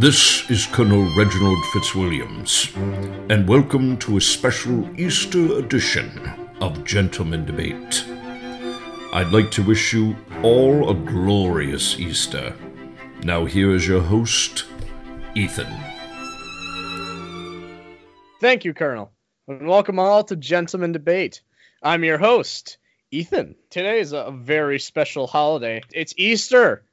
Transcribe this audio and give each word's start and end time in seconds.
This 0.00 0.48
is 0.50 0.64
Colonel 0.64 1.14
Reginald 1.14 1.62
Fitzwilliams, 1.74 2.74
and 3.30 3.46
welcome 3.46 3.98
to 3.98 4.16
a 4.16 4.20
special 4.22 4.88
Easter 4.98 5.58
edition 5.58 6.10
of 6.62 6.86
Gentleman 6.86 7.44
Debate. 7.44 8.06
I'd 9.12 9.30
like 9.30 9.50
to 9.50 9.62
wish 9.62 9.92
you 9.92 10.16
all 10.42 10.88
a 10.88 10.94
glorious 10.94 11.98
Easter. 11.98 12.56
Now, 13.24 13.44
here 13.44 13.74
is 13.74 13.86
your 13.86 14.00
host, 14.00 14.64
Ethan. 15.34 15.70
Thank 18.40 18.64
you, 18.64 18.72
Colonel, 18.72 19.12
and 19.48 19.68
welcome 19.68 19.98
all 19.98 20.24
to 20.24 20.34
Gentleman 20.34 20.92
Debate. 20.92 21.42
I'm 21.82 22.04
your 22.04 22.16
host, 22.16 22.78
Ethan. 23.10 23.54
Today 23.68 24.00
is 24.00 24.14
a 24.14 24.30
very 24.30 24.78
special 24.78 25.26
holiday. 25.26 25.82
It's 25.92 26.14
Easter, 26.16 26.86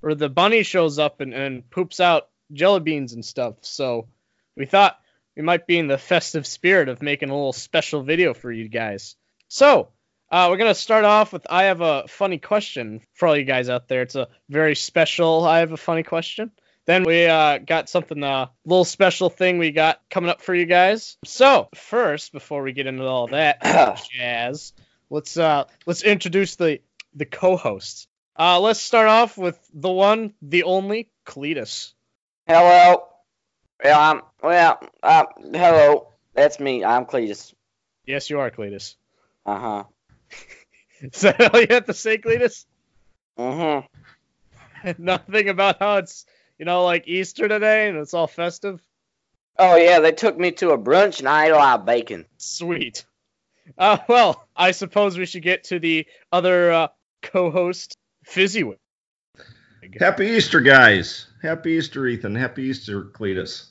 where 0.00 0.14
the 0.14 0.28
bunny 0.28 0.64
shows 0.64 0.98
up 0.98 1.22
and, 1.22 1.32
and 1.32 1.70
poops 1.70 1.98
out 1.98 2.28
jelly 2.52 2.80
beans 2.80 3.12
and 3.12 3.24
stuff. 3.24 3.56
So 3.62 4.08
we 4.56 4.66
thought 4.66 4.98
we 5.36 5.42
might 5.42 5.66
be 5.66 5.78
in 5.78 5.86
the 5.86 5.98
festive 5.98 6.46
spirit 6.46 6.88
of 6.88 7.02
making 7.02 7.30
a 7.30 7.34
little 7.34 7.52
special 7.52 8.02
video 8.02 8.34
for 8.34 8.52
you 8.52 8.68
guys. 8.68 9.16
So 9.48 9.88
uh, 10.30 10.48
we're 10.50 10.56
gonna 10.56 10.74
start 10.74 11.04
off 11.04 11.32
with 11.32 11.46
I 11.48 11.64
have 11.64 11.80
a 11.80 12.06
funny 12.08 12.38
question 12.38 13.00
for 13.14 13.28
all 13.28 13.36
you 13.36 13.44
guys 13.44 13.68
out 13.68 13.88
there. 13.88 14.02
It's 14.02 14.14
a 14.14 14.28
very 14.48 14.74
special 14.74 15.44
I 15.44 15.58
have 15.60 15.72
a 15.72 15.76
funny 15.76 16.02
question. 16.02 16.50
Then 16.84 17.04
we 17.04 17.26
uh, 17.26 17.58
got 17.58 17.88
something, 17.88 18.22
a 18.24 18.26
uh, 18.26 18.46
little 18.64 18.84
special 18.84 19.30
thing 19.30 19.58
we 19.58 19.70
got 19.70 20.00
coming 20.10 20.30
up 20.30 20.42
for 20.42 20.52
you 20.52 20.66
guys. 20.66 21.16
So 21.24 21.68
first, 21.76 22.32
before 22.32 22.62
we 22.62 22.72
get 22.72 22.88
into 22.88 23.04
all 23.04 23.28
that 23.28 23.62
jazz, 24.10 24.72
let's 25.08 25.36
uh, 25.36 25.64
let's 25.86 26.02
introduce 26.02 26.56
the 26.56 26.80
the 27.14 27.24
co-hosts. 27.24 28.08
Uh, 28.36 28.58
let's 28.60 28.80
start 28.80 29.08
off 29.08 29.36
with 29.38 29.58
the 29.72 29.90
one, 29.90 30.32
the 30.40 30.64
only, 30.64 31.10
Cletus. 31.26 31.92
Hello. 32.46 33.04
Well, 33.84 34.00
I'm 34.00 34.22
well. 34.42 34.80
Uh, 35.02 35.24
hello. 35.52 36.08
That's 36.34 36.58
me. 36.58 36.84
I'm 36.84 37.06
Cletus. 37.06 37.54
Yes, 38.04 38.30
you 38.30 38.40
are 38.40 38.50
Cletus. 38.50 38.96
Uh 39.46 39.58
huh. 39.58 39.84
Is 41.00 41.20
that 41.20 41.54
all 41.54 41.60
you 41.60 41.68
have 41.70 41.86
to 41.86 41.94
say, 41.94 42.18
Cletus? 42.18 42.64
Uh 43.36 43.82
huh. 44.84 44.92
Nothing 44.98 45.48
about 45.48 45.78
how 45.78 45.98
it's 45.98 46.26
you 46.58 46.64
know 46.64 46.84
like 46.84 47.06
Easter 47.06 47.46
today 47.46 47.88
and 47.88 47.98
it's 47.98 48.14
all 48.14 48.26
festive. 48.26 48.80
Oh 49.58 49.76
yeah, 49.76 50.00
they 50.00 50.12
took 50.12 50.36
me 50.36 50.50
to 50.52 50.70
a 50.70 50.78
brunch 50.78 51.20
and 51.20 51.28
I 51.28 51.46
ate 51.46 51.50
a 51.50 51.56
lot 51.56 51.80
of 51.80 51.86
bacon. 51.86 52.24
Sweet. 52.38 53.04
Uh, 53.78 53.98
well, 54.08 54.48
I 54.56 54.72
suppose 54.72 55.16
we 55.16 55.26
should 55.26 55.44
get 55.44 55.64
to 55.64 55.78
the 55.78 56.06
other 56.32 56.72
uh, 56.72 56.88
co-host, 57.22 57.96
Fizzywig. 58.26 58.78
Happy 59.98 60.26
Easter, 60.26 60.60
guys. 60.60 61.26
Happy 61.42 61.72
Easter, 61.72 62.06
Ethan. 62.06 62.34
Happy 62.34 62.64
Easter, 62.64 63.02
Cletus. 63.02 63.66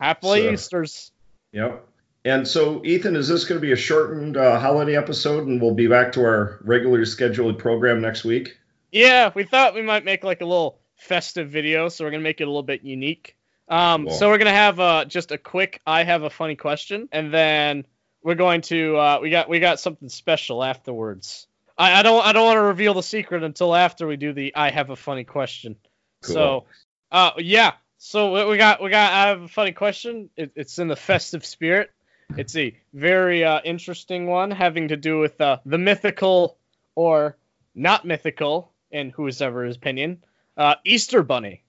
Happy 0.00 0.26
so, 0.26 0.34
Easters. 0.34 1.12
Yep. 1.52 1.86
And 2.24 2.48
so, 2.48 2.82
Ethan, 2.84 3.16
is 3.16 3.28
this 3.28 3.44
going 3.44 3.60
to 3.60 3.66
be 3.66 3.72
a 3.72 3.76
shortened 3.76 4.36
uh, 4.36 4.58
holiday 4.58 4.96
episode, 4.96 5.46
and 5.46 5.60
we'll 5.60 5.74
be 5.74 5.86
back 5.86 6.12
to 6.12 6.22
our 6.22 6.58
regularly 6.62 7.04
scheduled 7.04 7.58
program 7.58 8.00
next 8.00 8.24
week? 8.24 8.56
Yeah, 8.90 9.30
we 9.34 9.44
thought 9.44 9.74
we 9.74 9.82
might 9.82 10.04
make 10.04 10.24
like 10.24 10.40
a 10.40 10.46
little 10.46 10.78
festive 10.96 11.50
video, 11.50 11.88
so 11.88 12.04
we're 12.04 12.10
gonna 12.10 12.22
make 12.22 12.40
it 12.40 12.44
a 12.44 12.46
little 12.46 12.62
bit 12.62 12.82
unique. 12.82 13.36
Um, 13.68 14.06
cool. 14.06 14.14
so 14.14 14.30
we're 14.30 14.38
gonna 14.38 14.50
have 14.50 14.80
uh, 14.80 15.04
just 15.04 15.32
a 15.32 15.38
quick 15.38 15.80
"I 15.86 16.04
have 16.04 16.22
a 16.22 16.30
funny 16.30 16.56
question," 16.56 17.08
and 17.12 17.34
then 17.34 17.86
we're 18.22 18.36
going 18.36 18.62
to 18.62 18.96
uh, 18.96 19.18
we 19.20 19.30
got 19.30 19.48
we 19.48 19.60
got 19.60 19.80
something 19.80 20.08
special 20.08 20.64
afterwards. 20.64 21.46
I, 21.76 22.00
I 22.00 22.02
don't 22.02 22.24
I 22.24 22.32
don't 22.32 22.46
want 22.46 22.56
to 22.56 22.62
reveal 22.62 22.94
the 22.94 23.02
secret 23.02 23.42
until 23.42 23.74
after 23.74 24.06
we 24.06 24.16
do 24.16 24.32
the 24.32 24.54
"I 24.54 24.70
have 24.70 24.90
a 24.90 24.96
funny 24.96 25.24
question." 25.24 25.76
Cool. 26.22 26.34
So 26.34 26.64
uh, 27.10 27.32
yeah. 27.38 27.72
So 27.98 28.48
we 28.48 28.56
got 28.56 28.82
we 28.82 28.90
got. 28.90 29.12
I 29.12 29.28
have 29.28 29.42
a 29.42 29.48
funny 29.48 29.72
question. 29.72 30.30
It, 30.36 30.52
it's 30.54 30.78
in 30.78 30.88
the 30.88 30.96
festive 30.96 31.44
spirit. 31.44 31.90
It's 32.36 32.56
a 32.56 32.76
very 32.92 33.44
uh, 33.44 33.60
interesting 33.64 34.26
one, 34.26 34.50
having 34.50 34.88
to 34.88 34.96
do 34.96 35.18
with 35.18 35.40
uh, 35.40 35.58
the 35.64 35.78
mythical 35.78 36.58
or 36.94 37.36
not 37.74 38.04
mythical, 38.04 38.72
in 38.90 39.10
whose 39.10 39.42
ever 39.42 39.66
opinion, 39.66 40.22
uh, 40.56 40.76
Easter 40.84 41.22
Bunny. 41.22 41.62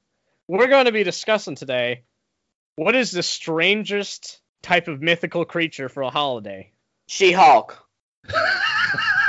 We're 0.47 0.67
going 0.67 0.85
to 0.85 0.91
be 0.91 1.03
discussing 1.03 1.55
today 1.55 2.03
what 2.75 2.95
is 2.95 3.11
the 3.11 3.23
strangest 3.23 4.39
type 4.61 4.88
of 4.88 5.01
mythical 5.01 5.45
creature 5.45 5.89
for 5.89 6.03
a 6.03 6.09
holiday. 6.09 6.71
She-Hulk. 7.07 7.83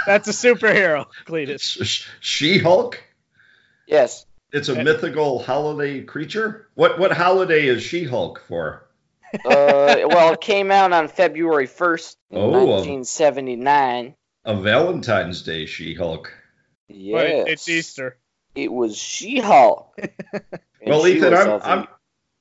That's 0.06 0.28
a 0.28 0.33
superhero, 0.33 1.06
Cletus. 1.27 2.06
She-Hulk. 2.21 3.03
Yes. 3.87 4.27
It's 4.53 4.69
a 4.69 4.83
mythical 4.83 5.43
holiday 5.43 6.03
creature. 6.03 6.69
What 6.75 6.99
what 6.99 7.12
holiday 7.12 7.67
is 7.67 7.83
She-Hulk 7.83 8.43
for? 8.49 8.87
uh, 9.45 9.97
well, 10.06 10.33
it 10.33 10.41
came 10.41 10.71
out 10.71 10.93
on 10.93 11.09
February 11.09 11.66
1st, 11.66 12.16
oh, 12.33 12.49
1979. 12.50 14.15
A, 14.45 14.56
Valentine's 14.61 15.43
Day 15.43 15.66
She-Hulk. 15.66 16.33
Yes. 16.89 17.12
But 17.12 17.50
it's 17.50 17.69
Easter. 17.69 18.16
It 18.55 18.72
was 18.72 18.97
She-Hulk. 18.97 19.99
well, 20.87 21.05
she 21.05 21.16
Ethan, 21.16 21.34
I'm, 21.34 21.61
I'm, 21.62 21.89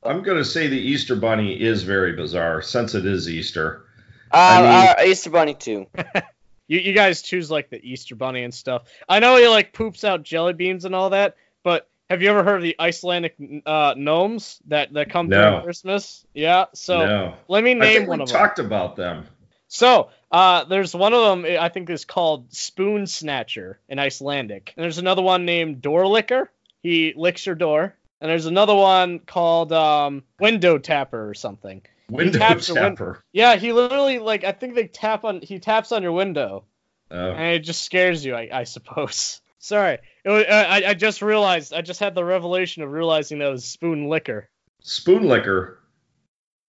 I'm 0.03 0.23
going 0.23 0.37
to 0.37 0.45
say 0.45 0.67
the 0.67 0.79
Easter 0.79 1.15
Bunny 1.15 1.59
is 1.59 1.83
very 1.83 2.13
bizarre 2.13 2.61
since 2.61 2.93
it 2.93 3.05
is 3.05 3.27
Easter. 3.27 3.85
Uh, 4.31 4.37
I 4.37 4.61
mean, 4.61 4.89
uh, 5.07 5.11
Easter 5.11 5.31
Bunny 5.31 5.55
too. 5.55 5.87
you, 6.67 6.79
you 6.79 6.93
guys 6.93 7.21
choose 7.21 7.51
like 7.51 7.69
the 7.69 7.83
Easter 7.83 8.15
Bunny 8.15 8.43
and 8.43 8.53
stuff. 8.53 8.83
I 9.07 9.19
know 9.19 9.37
he 9.37 9.47
like 9.47 9.73
poops 9.73 10.03
out 10.03 10.23
jelly 10.23 10.53
beans 10.53 10.85
and 10.85 10.95
all 10.95 11.11
that, 11.11 11.35
but 11.63 11.89
have 12.09 12.21
you 12.21 12.29
ever 12.29 12.43
heard 12.43 12.57
of 12.57 12.63
the 12.63 12.75
Icelandic 12.79 13.35
uh, 13.65 13.95
gnomes 13.97 14.59
that 14.67 14.93
that 14.93 15.09
come 15.09 15.29
no. 15.29 15.49
during 15.49 15.63
Christmas? 15.63 16.25
Yeah. 16.33 16.65
So 16.73 17.05
no. 17.05 17.33
let 17.47 17.63
me 17.63 17.73
name 17.73 18.07
one 18.07 18.21
of 18.21 18.27
them. 18.27 18.37
talked 18.37 18.59
about 18.59 18.95
them. 18.95 19.27
So 19.67 20.09
uh, 20.31 20.65
there's 20.65 20.95
one 20.95 21.13
of 21.13 21.43
them 21.43 21.57
I 21.59 21.69
think 21.69 21.89
is 21.89 22.05
called 22.05 22.53
Spoon 22.53 23.07
Snatcher 23.07 23.79
in 23.89 23.99
Icelandic, 23.99 24.73
and 24.75 24.83
there's 24.83 24.99
another 24.99 25.21
one 25.21 25.45
named 25.45 25.81
Door 25.81 26.07
Licker. 26.07 26.51
He 26.81 27.13
licks 27.15 27.45
your 27.45 27.55
door, 27.55 27.95
and 28.21 28.29
there's 28.29 28.45
another 28.45 28.75
one 28.75 29.19
called 29.19 29.73
um, 29.73 30.23
Window 30.39 30.77
Tapper 30.77 31.27
or 31.29 31.33
something. 31.33 31.81
Window 32.09 32.39
Tapper. 32.39 33.11
Win- 33.11 33.21
yeah, 33.33 33.55
he 33.55 33.73
literally 33.73 34.19
like 34.19 34.43
I 34.43 34.51
think 34.51 34.75
they 34.75 34.87
tap 34.87 35.23
on 35.23 35.41
he 35.41 35.59
taps 35.59 35.91
on 35.91 36.03
your 36.03 36.11
window, 36.11 36.65
oh. 37.11 37.31
and 37.31 37.55
it 37.55 37.59
just 37.59 37.81
scares 37.81 38.23
you, 38.23 38.35
I, 38.35 38.49
I 38.51 38.63
suppose. 38.63 39.41
Sorry, 39.59 39.97
was, 40.23 40.45
uh, 40.45 40.65
I, 40.69 40.89
I 40.89 40.93
just 40.93 41.23
realized. 41.23 41.73
I 41.73 41.81
just 41.81 41.99
had 41.99 42.13
the 42.13 42.23
revelation 42.23 42.83
of 42.83 42.91
realizing 42.91 43.39
that 43.39 43.49
was 43.49 43.65
spoon 43.65 44.07
licker. 44.07 44.49
Spoon 44.81 45.23
licker. 45.23 45.79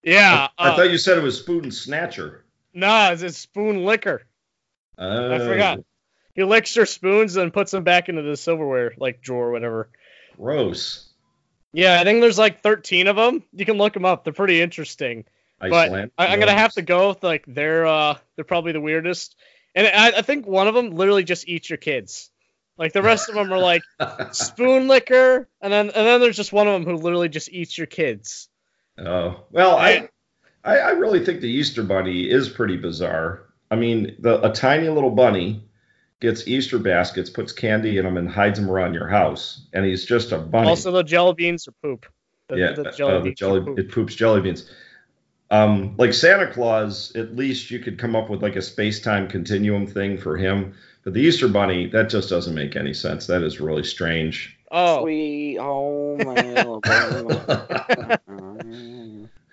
Yeah. 0.02 0.48
I, 0.56 0.68
I 0.68 0.70
uh, 0.70 0.76
thought 0.76 0.90
you 0.90 0.98
said 0.98 1.18
it 1.18 1.22
was 1.22 1.38
spoon 1.38 1.70
snatcher. 1.70 2.44
Nah, 2.72 3.10
it's, 3.10 3.22
it's 3.22 3.36
spoon 3.36 3.84
licker. 3.84 4.22
Uh, 4.96 5.30
I 5.32 5.38
forgot. 5.40 5.80
He 6.34 6.44
licks 6.44 6.76
your 6.76 6.86
spoons 6.86 7.36
and 7.36 7.52
puts 7.52 7.72
them 7.72 7.84
back 7.84 8.08
into 8.08 8.22
the 8.22 8.36
silverware 8.36 8.94
like 8.98 9.20
drawer 9.20 9.48
or 9.48 9.52
whatever. 9.52 9.88
Gross. 10.36 11.05
Yeah, 11.76 12.00
I 12.00 12.04
think 12.04 12.22
there's 12.22 12.38
like 12.38 12.62
13 12.62 13.06
of 13.06 13.16
them. 13.16 13.42
You 13.52 13.66
can 13.66 13.76
look 13.76 13.92
them 13.92 14.06
up. 14.06 14.24
They're 14.24 14.32
pretty 14.32 14.62
interesting. 14.62 15.26
Iceland. 15.60 16.10
But 16.16 16.30
I, 16.30 16.32
am 16.32 16.40
gonna 16.40 16.52
have 16.52 16.72
to 16.72 16.82
go 16.82 17.10
with 17.10 17.22
like 17.22 17.44
they're 17.46 17.86
uh 17.86 18.16
they're 18.34 18.46
probably 18.46 18.72
the 18.72 18.80
weirdest. 18.80 19.36
And 19.74 19.86
I, 19.86 20.18
I 20.18 20.22
think 20.22 20.46
one 20.46 20.68
of 20.68 20.74
them 20.74 20.92
literally 20.92 21.22
just 21.22 21.46
eats 21.46 21.68
your 21.68 21.76
kids. 21.76 22.30
Like 22.78 22.94
the 22.94 23.02
rest 23.02 23.28
of 23.28 23.34
them 23.34 23.52
are 23.52 23.58
like 23.58 23.82
spoon 24.32 24.88
licker, 24.88 25.50
and 25.60 25.70
then 25.70 25.86
and 25.90 26.06
then 26.06 26.20
there's 26.20 26.36
just 26.36 26.50
one 26.50 26.66
of 26.66 26.72
them 26.72 26.84
who 26.90 26.96
literally 26.96 27.28
just 27.28 27.52
eats 27.52 27.76
your 27.76 27.86
kids. 27.86 28.48
Oh 28.98 29.44
well, 29.50 29.76
I, 29.76 30.08
I 30.64 30.78
I 30.78 30.90
really 30.92 31.26
think 31.26 31.42
the 31.42 31.50
Easter 31.50 31.82
Bunny 31.82 32.22
is 32.22 32.48
pretty 32.48 32.78
bizarre. 32.78 33.42
I 33.70 33.76
mean, 33.76 34.16
the 34.18 34.42
a 34.48 34.50
tiny 34.50 34.88
little 34.88 35.10
bunny 35.10 35.65
gets 36.20 36.48
Easter 36.48 36.78
baskets, 36.78 37.30
puts 37.30 37.52
candy 37.52 37.98
in 37.98 38.04
them, 38.04 38.16
and 38.16 38.28
hides 38.28 38.58
them 38.58 38.70
around 38.70 38.94
your 38.94 39.08
house, 39.08 39.66
and 39.72 39.84
he's 39.84 40.04
just 40.04 40.32
a 40.32 40.38
bunny. 40.38 40.68
Also, 40.68 40.90
the 40.90 41.02
jelly 41.02 41.34
beans 41.34 41.68
are 41.68 41.74
poop. 41.82 42.06
The, 42.48 42.56
yeah, 42.56 42.72
the 42.72 42.92
jelly, 42.92 43.14
uh, 43.14 43.20
the 43.20 43.34
jelly 43.34 43.60
poop. 43.60 43.78
it 43.78 43.90
poops 43.90 44.14
jelly 44.14 44.40
beans. 44.40 44.70
Um, 45.50 45.94
like 45.96 46.12
Santa 46.12 46.52
Claus, 46.52 47.14
at 47.14 47.36
least 47.36 47.70
you 47.70 47.78
could 47.78 47.98
come 47.98 48.16
up 48.16 48.28
with 48.28 48.42
like 48.42 48.56
a 48.56 48.62
space 48.62 49.00
time 49.00 49.28
continuum 49.28 49.86
thing 49.86 50.18
for 50.18 50.36
him 50.36 50.74
but 51.06 51.14
the 51.14 51.20
Easter 51.20 51.46
Bunny, 51.46 51.86
that 51.90 52.10
just 52.10 52.28
doesn't 52.28 52.52
make 52.52 52.74
any 52.74 52.92
sense. 52.92 53.28
That 53.28 53.44
is 53.44 53.60
really 53.60 53.84
strange. 53.84 54.58
Oh, 54.72 55.02
sweet 55.02 55.54
home 55.54 56.18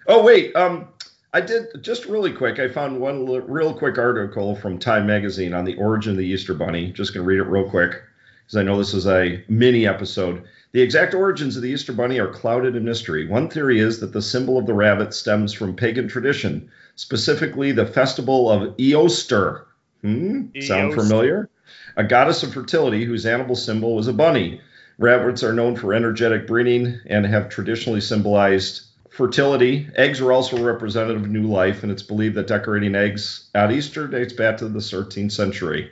oh 0.07 0.23
wait, 0.23 0.55
um, 0.55 0.87
I 1.33 1.41
did 1.41 1.81
just 1.81 2.05
really 2.05 2.31
quick. 2.31 2.59
I 2.59 2.67
found 2.67 2.99
one 2.99 3.25
real 3.25 3.73
quick 3.73 3.97
article 3.97 4.55
from 4.55 4.77
Time 4.77 5.07
Magazine 5.07 5.53
on 5.53 5.65
the 5.65 5.75
origin 5.77 6.11
of 6.11 6.17
the 6.17 6.27
Easter 6.27 6.53
Bunny. 6.53 6.91
Just 6.91 7.13
gonna 7.13 7.25
read 7.25 7.39
it 7.39 7.47
real 7.47 7.69
quick 7.69 8.01
because 8.45 8.57
I 8.57 8.63
know 8.63 8.77
this 8.77 8.93
is 8.93 9.07
a 9.07 9.43
mini 9.47 9.87
episode. 9.87 10.43
The 10.73 10.81
exact 10.81 11.13
origins 11.13 11.55
of 11.55 11.63
the 11.63 11.69
Easter 11.69 11.93
Bunny 11.93 12.19
are 12.19 12.27
clouded 12.27 12.75
in 12.75 12.85
mystery. 12.85 13.27
One 13.27 13.49
theory 13.49 13.79
is 13.79 13.99
that 13.99 14.13
the 14.13 14.21
symbol 14.21 14.57
of 14.57 14.67
the 14.67 14.73
rabbit 14.73 15.13
stems 15.13 15.53
from 15.53 15.75
pagan 15.75 16.07
tradition, 16.07 16.69
specifically 16.95 17.71
the 17.71 17.85
festival 17.85 18.49
of 18.51 18.77
Eostre, 18.77 19.63
Hmm? 20.03 20.47
Sound 20.59 20.93
familiar? 20.93 21.49
A 21.95 22.03
goddess 22.03 22.43
of 22.43 22.53
fertility 22.53 23.05
whose 23.05 23.25
animal 23.25 23.55
symbol 23.55 23.95
was 23.95 24.07
a 24.07 24.13
bunny. 24.13 24.59
Rabbits 24.99 25.43
are 25.43 25.53
known 25.53 25.75
for 25.75 25.93
energetic 25.93 26.45
breeding 26.45 26.99
and 27.05 27.25
have 27.25 27.49
traditionally 27.49 28.01
symbolized 28.01 28.81
fertility. 29.13 29.87
Eggs 29.95 30.19
are 30.21 30.31
also 30.31 30.57
representative 30.63 31.21
of 31.21 31.29
new 31.29 31.43
life, 31.43 31.83
and 31.83 31.91
it's 31.91 32.01
believed 32.01 32.35
that 32.35 32.47
decorating 32.47 32.95
eggs 32.95 33.49
at 33.53 33.71
Easter 33.71 34.07
dates 34.07 34.33
back 34.33 34.57
to 34.57 34.67
the 34.67 34.79
13th 34.79 35.31
century. 35.31 35.91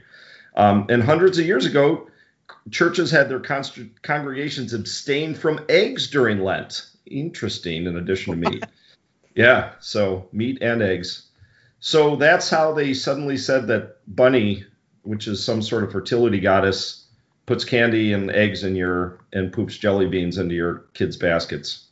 Um, 0.56 0.88
and 0.90 1.04
hundreds 1.04 1.38
of 1.38 1.46
years 1.46 1.68
ago, 1.68 2.10
churches 2.72 3.12
had 3.12 3.30
their 3.30 3.40
con- 3.40 3.92
congregations 4.02 4.74
abstain 4.74 5.36
from 5.36 5.64
eggs 5.70 6.10
during 6.10 6.44
Lent. 6.44 6.88
Interesting, 7.06 7.86
in 7.86 7.96
addition 7.96 8.42
to 8.42 8.50
meat. 8.50 8.66
yeah, 9.36 9.74
so 9.80 10.28
meat 10.32 10.58
and 10.62 10.82
eggs. 10.82 11.28
So 11.80 12.16
that's 12.16 12.50
how 12.50 12.74
they 12.74 12.94
suddenly 12.96 13.38
said 13.38 13.68
that 13.68 13.98
Bunny, 14.08 14.66
which 15.04 15.28
is 15.28 15.44
some 15.44 15.62
sort 15.62 15.84
of 15.84 15.92
fertility 15.92 16.40
goddess, 16.40 17.06
puts 17.46 17.66
candy 17.66 18.14
and 18.14 18.32
eggs 18.32 18.64
in 18.64 18.76
your 18.76 19.20
and 19.32 19.54
poops 19.54 19.78
jelly 19.78 20.08
beans 20.08 20.40
into 20.40 20.56
your 20.56 20.86
kids' 20.94 21.18
baskets. 21.18 21.88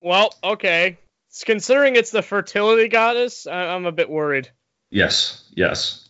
Well, 0.00 0.34
okay. 0.42 0.98
Considering 1.44 1.96
it's 1.96 2.10
the 2.10 2.22
fertility 2.22 2.88
goddess, 2.88 3.46
I'm 3.46 3.86
a 3.86 3.92
bit 3.92 4.08
worried. 4.08 4.50
Yes, 4.90 5.44
yes. 5.54 6.08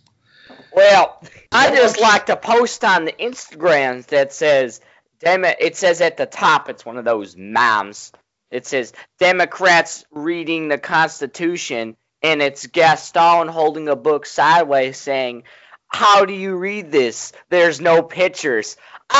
Well, 0.73 1.21
I 1.53 1.75
just 1.75 2.01
like 2.01 2.27
to 2.27 2.37
post 2.37 2.85
on 2.85 3.05
the 3.05 3.13
Instagrams 3.13 4.07
that 4.07 4.33
says, 4.33 4.81
"Damn 5.21 5.45
it!" 5.45 5.57
It 5.61 5.77
says 5.77 6.01
at 6.01 6.17
the 6.17 6.27
top, 6.27 6.69
it's 6.69 6.87
one 6.87 6.97
of 6.97 7.05
those 7.05 7.37
moms. 7.37 8.13
It 8.51 8.67
says 8.67 8.93
Democrats 9.19 10.05
reading 10.11 10.69
the 10.69 10.79
Constitution, 10.79 11.97
and 12.23 12.41
it's 12.41 12.67
Gaston 12.67 13.49
holding 13.49 13.89
a 13.89 13.97
book 13.97 14.25
sideways 14.27 14.99
saying, 14.99 15.45
"How 15.89 16.25
do 16.25 16.33
you 16.33 16.57
read 16.57 16.93
this? 16.93 17.33
There's 17.49 17.81
no 17.81 18.03
pictures." 18.03 18.77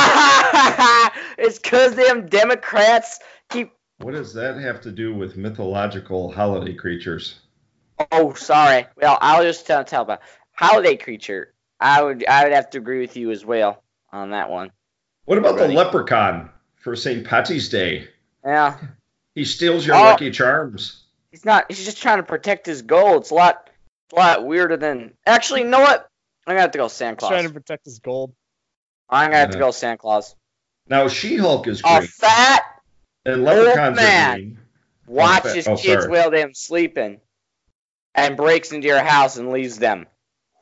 it's 1.37 1.59
because 1.59 1.95
them 1.95 2.27
Democrats 2.27 3.19
keep. 3.49 3.71
What 3.99 4.13
does 4.13 4.33
that 4.33 4.57
have 4.57 4.81
to 4.81 4.91
do 4.91 5.13
with 5.13 5.35
mythological 5.35 6.31
holiday 6.31 6.73
creatures? 6.73 7.35
Oh, 8.11 8.33
sorry. 8.33 8.87
Well, 8.95 9.17
I'll 9.19 9.43
just 9.43 9.67
tell, 9.67 9.83
tell 9.83 10.03
about 10.03 10.21
holiday 10.53 10.95
creature. 10.95 11.53
I 11.81 12.01
would 12.01 12.25
I 12.25 12.43
would 12.43 12.53
have 12.53 12.69
to 12.71 12.77
agree 12.77 13.01
with 13.01 13.17
you 13.17 13.31
as 13.31 13.45
well 13.45 13.83
on 14.11 14.31
that 14.31 14.49
one. 14.49 14.71
What 15.25 15.37
about 15.37 15.55
really? 15.55 15.69
the 15.69 15.73
leprechaun 15.73 16.49
for 16.77 16.95
St. 16.95 17.25
Patty's 17.25 17.69
Day? 17.69 18.07
Yeah. 18.43 18.77
He 19.35 19.45
steals 19.45 19.85
your 19.85 19.97
oh, 19.97 20.01
lucky 20.01 20.31
charms. 20.31 21.03
He's 21.31 21.45
not. 21.45 21.65
He's 21.69 21.85
just 21.85 22.01
trying 22.01 22.17
to 22.17 22.23
protect 22.23 22.65
his 22.65 22.81
gold. 22.81 23.23
It's 23.23 23.31
a 23.31 23.35
lot, 23.35 23.69
a 24.13 24.15
lot 24.15 24.45
weirder 24.45 24.77
than. 24.77 25.13
Actually, 25.25 25.61
you 25.61 25.67
know 25.67 25.79
what? 25.81 26.09
I'm 26.47 26.53
gonna 26.53 26.61
have 26.61 26.71
to 26.71 26.77
go 26.77 26.87
Santa 26.87 27.17
Claus. 27.17 27.29
He's 27.29 27.37
trying 27.37 27.47
to 27.47 27.53
protect 27.53 27.85
his 27.85 27.99
gold. 27.99 28.33
I'm 29.09 29.27
gonna 29.27 29.37
have 29.37 29.51
to 29.51 29.59
go 29.59 29.71
Santa 29.71 29.97
Claus. 29.97 30.35
Now 30.87 31.07
She-Hulk 31.07 31.67
is 31.67 31.81
green. 31.81 31.97
A 31.97 32.01
fat 32.01 32.63
and 33.25 33.43
leprechauns 33.43 33.95
man 33.95 34.35
green. 34.35 34.59
watches 35.07 35.67
oh, 35.67 35.75
kids 35.75 36.03
sorry. 36.03 36.11
while 36.11 36.31
they're 36.31 36.53
sleeping, 36.53 37.19
and 38.15 38.37
breaks 38.37 38.71
into 38.71 38.87
your 38.87 39.03
house 39.03 39.37
and 39.37 39.51
leaves 39.51 39.77
them, 39.77 40.07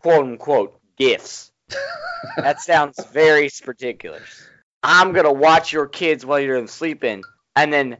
quote 0.01 0.25
unquote, 0.25 0.79
gifts. 0.97 1.51
that 2.37 2.61
sounds 2.61 3.03
very 3.11 3.49
particular. 3.63 4.21
I'm 4.83 5.13
gonna 5.13 5.33
watch 5.33 5.73
your 5.73 5.87
kids 5.87 6.25
while 6.25 6.39
you're 6.39 6.65
sleeping, 6.67 7.23
and 7.55 7.71
then 7.73 7.97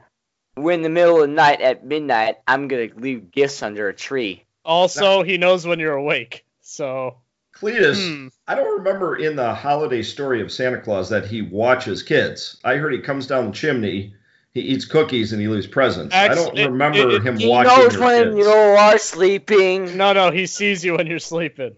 when 0.56 0.76
in 0.76 0.82
the 0.84 0.90
middle 0.90 1.16
of 1.16 1.22
the 1.22 1.28
night 1.28 1.62
at 1.62 1.86
midnight, 1.86 2.38
I'm 2.48 2.68
gonna 2.68 2.90
leave 2.96 3.32
gifts 3.32 3.62
under 3.62 3.90
a 3.90 3.94
tree. 3.94 4.46
Also, 4.66 5.24
he 5.24 5.38
knows 5.38 5.66
when 5.66 5.80
you're 5.80 5.94
awake, 5.94 6.46
so. 6.62 7.18
Cletus, 7.56 8.08
hmm. 8.08 8.28
I 8.48 8.54
don't 8.54 8.78
remember 8.78 9.16
in 9.16 9.36
the 9.36 9.56
holiday 9.56 10.04
story 10.04 10.42
of 10.42 10.52
Santa 10.52 10.80
Claus 10.80 11.10
that 11.10 11.26
he 11.26 11.42
watches 11.42 12.04
kids. 12.04 12.60
I 12.64 12.76
heard 12.76 12.94
he 12.94 13.00
comes 13.00 13.26
down 13.26 13.48
the 13.48 13.52
chimney, 13.52 14.14
he 14.58 14.64
eats 14.64 14.86
cookies, 14.86 15.34
and 15.34 15.42
he 15.42 15.48
leaves 15.48 15.68
presents. 15.68 16.14
Actually, 16.14 16.62
I 16.62 16.64
don't 16.64 16.72
remember 16.74 17.10
it, 17.10 17.16
it, 17.16 17.24
him 17.24 17.38
he 17.38 17.48
watching. 17.48 17.72
He 17.72 17.82
knows 17.84 17.98
when 17.98 18.24
kids. 18.24 18.38
you 18.38 18.50
are 18.50 18.98
sleeping. 18.98 19.98
No, 19.98 20.14
no, 20.14 20.32
he 20.32 20.48
sees 20.48 20.84
you 20.84 20.96
when 20.96 21.08
you're 21.08 21.20
sleeping. 21.20 21.76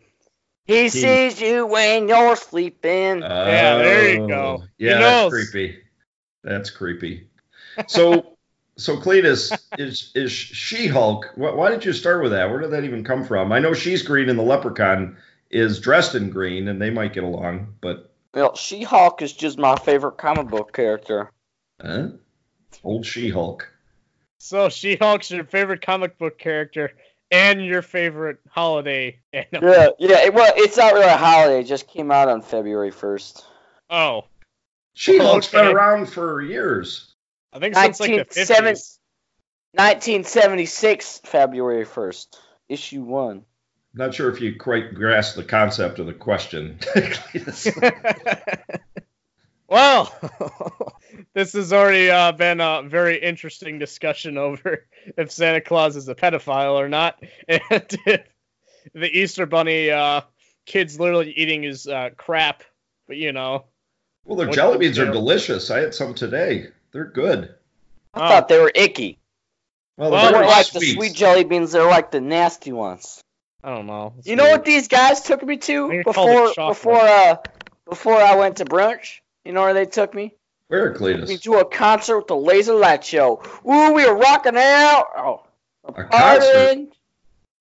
He, 0.66 0.84
he 0.84 0.90
sees 0.90 1.42
you 1.42 1.66
when 1.66 2.08
you're 2.08 2.36
sleeping. 2.36 3.24
Uh, 3.24 3.28
yeah, 3.28 3.78
there 3.78 4.14
you 4.14 4.28
go. 4.28 4.64
Yeah, 4.78 5.00
that's 5.00 5.34
creepy. 5.34 5.80
That's 6.44 6.70
creepy. 6.70 7.28
So 7.88 8.38
so 8.78 8.98
Cletus 8.98 9.58
is 9.78 10.12
is 10.16 10.32
She 10.32 10.88
Hulk. 10.88 11.32
Why 11.36 11.70
did 11.70 11.84
you 11.84 11.94
start 11.94 12.22
with 12.22 12.32
that? 12.32 12.50
Where 12.50 12.60
did 12.60 12.72
that 12.72 12.84
even 12.84 13.04
come 13.04 13.26
from? 13.26 13.52
I 13.52 13.60
know 13.60 13.74
she's 13.74 14.04
green 14.04 14.30
and 14.30 14.40
the 14.40 14.44
Leprechaun 14.44 15.18
is 15.50 15.80
dressed 15.80 16.16
in 16.16 16.30
green, 16.30 16.68
and 16.68 16.80
they 16.80 16.92
might 16.92 17.14
get 17.14 17.24
along, 17.24 17.74
but 17.82 18.10
well, 18.34 18.56
She 18.56 18.84
Hulk 18.84 19.22
is 19.22 19.34
just 19.34 19.58
my 19.58 19.76
favorite 19.76 20.18
comic 20.18 20.48
book 20.48 20.72
character. 20.72 21.32
Huh? 21.82 22.10
Old 22.84 23.06
She 23.06 23.30
Hulk. 23.30 23.70
So 24.38 24.70
She 24.70 24.96
Hulk's 24.96 25.32
your 25.32 25.44
favorite 25.44 25.82
comic 25.82 26.18
book 26.18 26.38
character 26.38 26.92
and 27.32 27.64
your 27.64 27.82
favorite 27.82 28.40
holiday 28.50 29.20
animal. 29.34 29.70
Yeah, 29.70 29.90
yeah. 30.00 30.30
Well, 30.30 30.54
it's 30.56 30.78
not 30.78 30.94
really 30.94 31.06
a 31.06 31.18
holiday. 31.18 31.62
It 31.62 31.66
just 31.66 31.88
came 31.88 32.12
out 32.12 32.30
on 32.30 32.42
February 32.42 32.92
first. 32.92 33.46
Oh. 33.90 34.26
She 34.94 35.18
Hulk's 35.18 35.54
okay. 35.54 35.66
been 35.66 35.76
around 35.76 36.08
for 36.08 36.42
years. 36.42 37.14
I 37.54 37.60
think 37.60 37.76
since 37.76 38.00
like 38.00 38.12
the 38.12 38.26
50s. 38.26 38.98
1976, 39.74 41.22
February 41.26 41.86
1st, 41.86 42.28
issue 42.70 43.04
one. 43.04 43.46
Not 43.94 44.16
sure 44.16 44.30
if 44.30 44.42
you 44.42 44.56
quite 44.56 44.96
grasp 44.96 45.36
the 45.36 45.44
concept 45.44 46.00
of 46.00 46.08
the 46.08 46.14
question. 46.14 46.80
well, 49.68 50.12
this 51.40 51.54
has 51.54 51.72
already 51.72 52.10
uh, 52.12 52.34
been 52.34 52.60
a 52.60 52.84
very 52.84 53.18
interesting 53.18 53.80
discussion 53.80 54.38
over 54.38 54.86
if 55.18 55.32
Santa 55.32 55.62
Claus 55.62 55.96
is 55.96 56.10
a 56.10 56.16
pedophile 56.16 56.74
or 56.74 56.90
not, 56.90 57.24
and 57.48 57.62
if 57.70 58.26
the 58.94 59.10
Easter 59.10 59.46
Bunny 59.46 59.90
uh, 59.90 60.22
kid's 60.66 61.00
literally 61.00 61.32
eating 61.32 61.64
his 61.64 61.88
uh, 61.88 62.10
crap. 62.18 62.64
But 63.08 63.18
you 63.18 63.32
know. 63.32 63.66
Well, 64.26 64.38
their 64.38 64.50
jelly 64.50 64.78
beans 64.78 65.00
are 65.00 65.12
delicious. 65.12 65.72
I 65.72 65.80
had 65.80 65.96
some 65.96 66.14
today. 66.14 66.68
They're 66.92 67.06
good. 67.06 67.56
I 68.14 68.26
oh. 68.26 68.30
thought 68.30 68.48
they 68.48 68.60
were 68.60 68.72
icky. 68.76 69.18
Well, 69.98 70.12
well 70.12 70.32
they're 70.32 70.46
like 70.46 70.68
sweet. 70.68 70.80
the 70.82 70.94
sweet 70.94 71.14
jelly 71.16 71.46
beans. 71.46 71.72
They're 71.72 71.90
like 71.90 72.12
the 72.12 72.22
nasty 72.22 72.72
ones. 72.72 73.22
I 73.64 73.74
don't 73.74 73.88
know. 73.88 74.14
It's 74.20 74.28
you 74.28 74.36
weird. 74.36 74.46
know 74.46 74.52
what 74.52 74.66
these 74.66 74.88
guys 74.88 75.22
took 75.22 75.44
me 75.44 75.58
to 75.58 76.04
before 76.04 76.54
before 76.56 77.02
uh 77.02 77.38
before 77.90 78.16
I 78.16 78.36
went 78.36 78.58
to 78.58 78.66
brunch? 78.66 79.22
You 79.44 79.54
know 79.54 79.62
where 79.62 79.74
they 79.74 79.86
took 79.86 80.14
me? 80.14 80.36
Where, 80.70 80.94
Cletus? 80.94 81.28
Me 81.28 81.38
to 81.40 81.56
a 81.56 81.66
concert 81.66 82.20
with 82.20 82.28
the 82.28 82.36
Laser 82.36 82.76
Light 82.76 83.04
Show. 83.04 83.42
Ooh, 83.68 83.92
we 83.92 84.08
were 84.08 84.16
rocking 84.16 84.56
out. 84.56 85.08
Oh, 85.18 85.44
a 85.84 86.04
concert. 86.04 86.88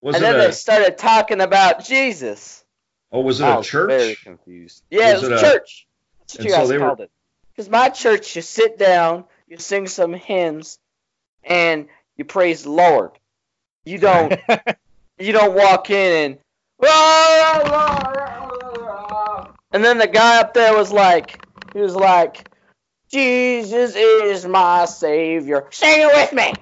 Was 0.03 0.15
and 0.15 0.25
then 0.25 0.35
a... 0.35 0.39
they 0.39 0.51
started 0.53 0.99
talking 0.99 1.41
about 1.41 1.87
Jesus. 1.87 2.63
Oh, 3.11 3.21
was 3.23 3.41
it 3.41 3.45
I 3.45 3.55
a 3.55 3.57
was 3.59 3.67
church? 3.67 3.89
Very 3.89 4.15
confused. 4.15 4.83
Yeah, 4.91 5.15
was 5.15 5.23
it 5.23 5.31
was 5.31 5.43
a 5.43 5.45
church. 5.45 5.87
That's 6.21 6.37
what 6.37 6.45
you 6.45 6.51
guys 6.51 6.69
so 6.69 6.79
called 6.79 6.99
were... 6.99 7.05
it. 7.05 7.11
Because 7.57 7.71
my 7.71 7.89
church, 7.89 8.37
you 8.37 8.43
sit 8.43 8.79
down, 8.79 9.25
you 9.49 9.57
sing 9.57 9.87
some 9.87 10.13
hymns, 10.13 10.79
and 11.43 11.89
you 12.19 12.27
praise 12.27 12.65
the 12.65 12.71
Lord. 12.71 13.13
You 13.87 13.97
don't 13.97 14.39
you 15.19 15.33
don't 15.33 15.55
walk 15.55 15.89
in 15.89 16.33
and 16.33 16.39
and 19.73 19.83
then 19.83 19.97
the 19.97 20.07
guy 20.07 20.41
up 20.41 20.53
there 20.53 20.77
was 20.77 20.93
like 20.93 21.43
he 21.73 21.81
was 21.81 21.97
like 21.97 22.48
Jesus 23.11 23.95
is 23.97 24.47
my 24.47 24.85
savior. 24.85 25.67
Sing 25.71 26.03
it 26.03 26.07
with 26.07 26.33
me. 26.33 26.53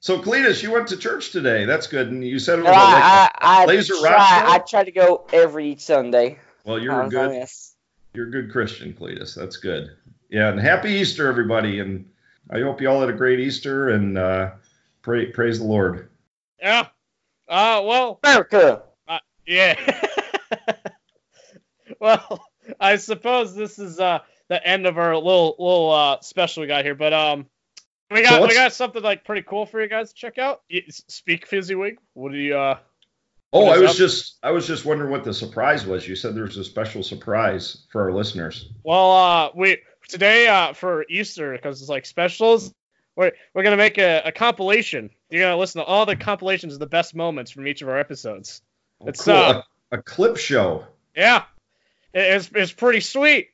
So 0.00 0.20
Cletus, 0.20 0.62
you 0.62 0.70
went 0.70 0.88
to 0.88 0.96
church 0.96 1.30
today. 1.30 1.64
That's 1.64 1.86
good. 1.86 2.08
And 2.08 2.22
you 2.22 2.38
said 2.38 2.58
it 2.58 2.62
was 2.62 2.72
no, 2.72 2.72
like 2.72 3.02
I, 3.02 3.30
I, 3.40 3.64
laser 3.64 3.94
try, 4.00 4.10
rock. 4.10 4.44
I 4.48 4.58
try 4.58 4.84
to 4.84 4.92
go 4.92 5.26
every 5.32 5.76
Sunday. 5.76 6.38
Well, 6.64 6.78
you're 6.78 7.02
a 7.02 7.08
good. 7.08 7.46
You're 8.12 8.28
a 8.28 8.30
good 8.30 8.52
Christian, 8.52 8.92
Cletus. 8.92 9.34
That's 9.34 9.56
good. 9.56 9.96
Yeah, 10.28 10.50
and 10.50 10.60
happy 10.60 10.90
Easter, 10.90 11.28
everybody, 11.28 11.80
and 11.80 12.10
I 12.50 12.60
hope 12.60 12.80
you 12.80 12.88
all 12.88 13.00
had 13.00 13.08
a 13.08 13.14
great 13.14 13.40
Easter 13.40 13.88
and 13.88 14.18
uh, 14.18 14.50
pray, 15.02 15.26
praise 15.26 15.58
the 15.58 15.64
Lord. 15.64 16.10
Yeah. 16.60 16.88
Uh, 17.48 17.82
well. 17.84 18.20
America. 18.22 18.82
Uh, 19.08 19.18
yeah. 19.46 19.74
well, 22.00 22.44
I 22.78 22.96
suppose 22.96 23.54
this 23.54 23.78
is 23.78 23.98
uh 23.98 24.20
the 24.48 24.66
end 24.66 24.86
of 24.86 24.98
our 24.98 25.16
little 25.16 25.56
little 25.58 25.90
uh 25.90 26.20
special 26.20 26.62
we 26.62 26.66
got 26.66 26.84
here, 26.84 26.94
but 26.94 27.12
um. 27.12 27.46
We 28.10 28.22
got 28.22 28.42
so 28.42 28.46
we 28.46 28.54
got 28.54 28.72
something 28.72 29.02
like 29.02 29.24
pretty 29.24 29.42
cool 29.42 29.66
for 29.66 29.80
you 29.80 29.88
guys 29.88 30.10
to 30.10 30.14
check 30.14 30.38
out. 30.38 30.60
Speak 30.90 31.46
Fezziwig. 31.46 31.98
What 32.12 32.32
do 32.32 32.38
you 32.38 32.56
uh 32.56 32.78
Oh, 33.52 33.66
I 33.66 33.78
was 33.78 33.92
up? 33.92 33.96
just 33.96 34.38
I 34.42 34.50
was 34.50 34.66
just 34.66 34.84
wondering 34.84 35.10
what 35.10 35.24
the 35.24 35.32
surprise 35.32 35.86
was. 35.86 36.06
You 36.06 36.14
said 36.14 36.34
there 36.34 36.44
was 36.44 36.56
a 36.56 36.64
special 36.64 37.02
surprise 37.02 37.86
for 37.90 38.02
our 38.02 38.12
listeners. 38.12 38.68
Well, 38.84 39.12
uh 39.12 39.50
we 39.54 39.78
today 40.08 40.48
uh, 40.48 40.72
for 40.72 41.04
Easter 41.08 41.52
because 41.52 41.80
it's 41.80 41.90
like 41.90 42.06
specials. 42.06 42.74
We're, 43.16 43.32
we're 43.54 43.62
gonna 43.62 43.76
make 43.76 43.98
a, 43.98 44.22
a, 44.24 44.32
compilation. 44.32 45.10
You're 45.30 45.42
gonna 45.42 45.56
listen 45.56 45.80
to 45.80 45.84
all 45.84 46.04
the 46.04 46.16
compilations 46.16 46.74
of 46.74 46.80
the 46.80 46.86
best 46.86 47.14
moments 47.14 47.52
from 47.52 47.66
each 47.66 47.80
of 47.80 47.88
our 47.88 47.98
episodes. 47.98 48.60
Oh, 49.00 49.06
it's 49.06 49.24
cool. 49.24 49.34
uh, 49.34 49.62
a, 49.92 49.98
a, 49.98 50.02
clip 50.02 50.36
show. 50.36 50.84
Yeah, 51.16 51.44
it, 52.12 52.22
it's 52.22 52.50
it's 52.54 52.72
pretty 52.72 53.00
sweet. 53.00 53.50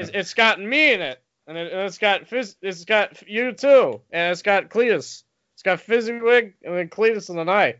It's, 0.00 0.10
it's 0.14 0.34
got 0.34 0.60
me 0.60 0.92
in 0.92 1.00
it. 1.00 1.22
and, 1.46 1.56
it, 1.58 1.72
and 1.72 1.82
it's 1.82 1.98
got 1.98 2.28
Fizz, 2.28 2.56
it's 2.62 2.84
got 2.84 3.28
you 3.28 3.52
too, 3.52 4.00
and 4.10 4.32
it's 4.32 4.42
got 4.42 4.70
Cletus. 4.70 5.24
It's 5.54 5.62
got 5.62 5.78
Fizzywig 5.78 6.54
and 6.62 6.76
then 6.76 6.88
Cletus 6.88 7.28
and 7.28 7.38
then 7.38 7.48
I. 7.48 7.76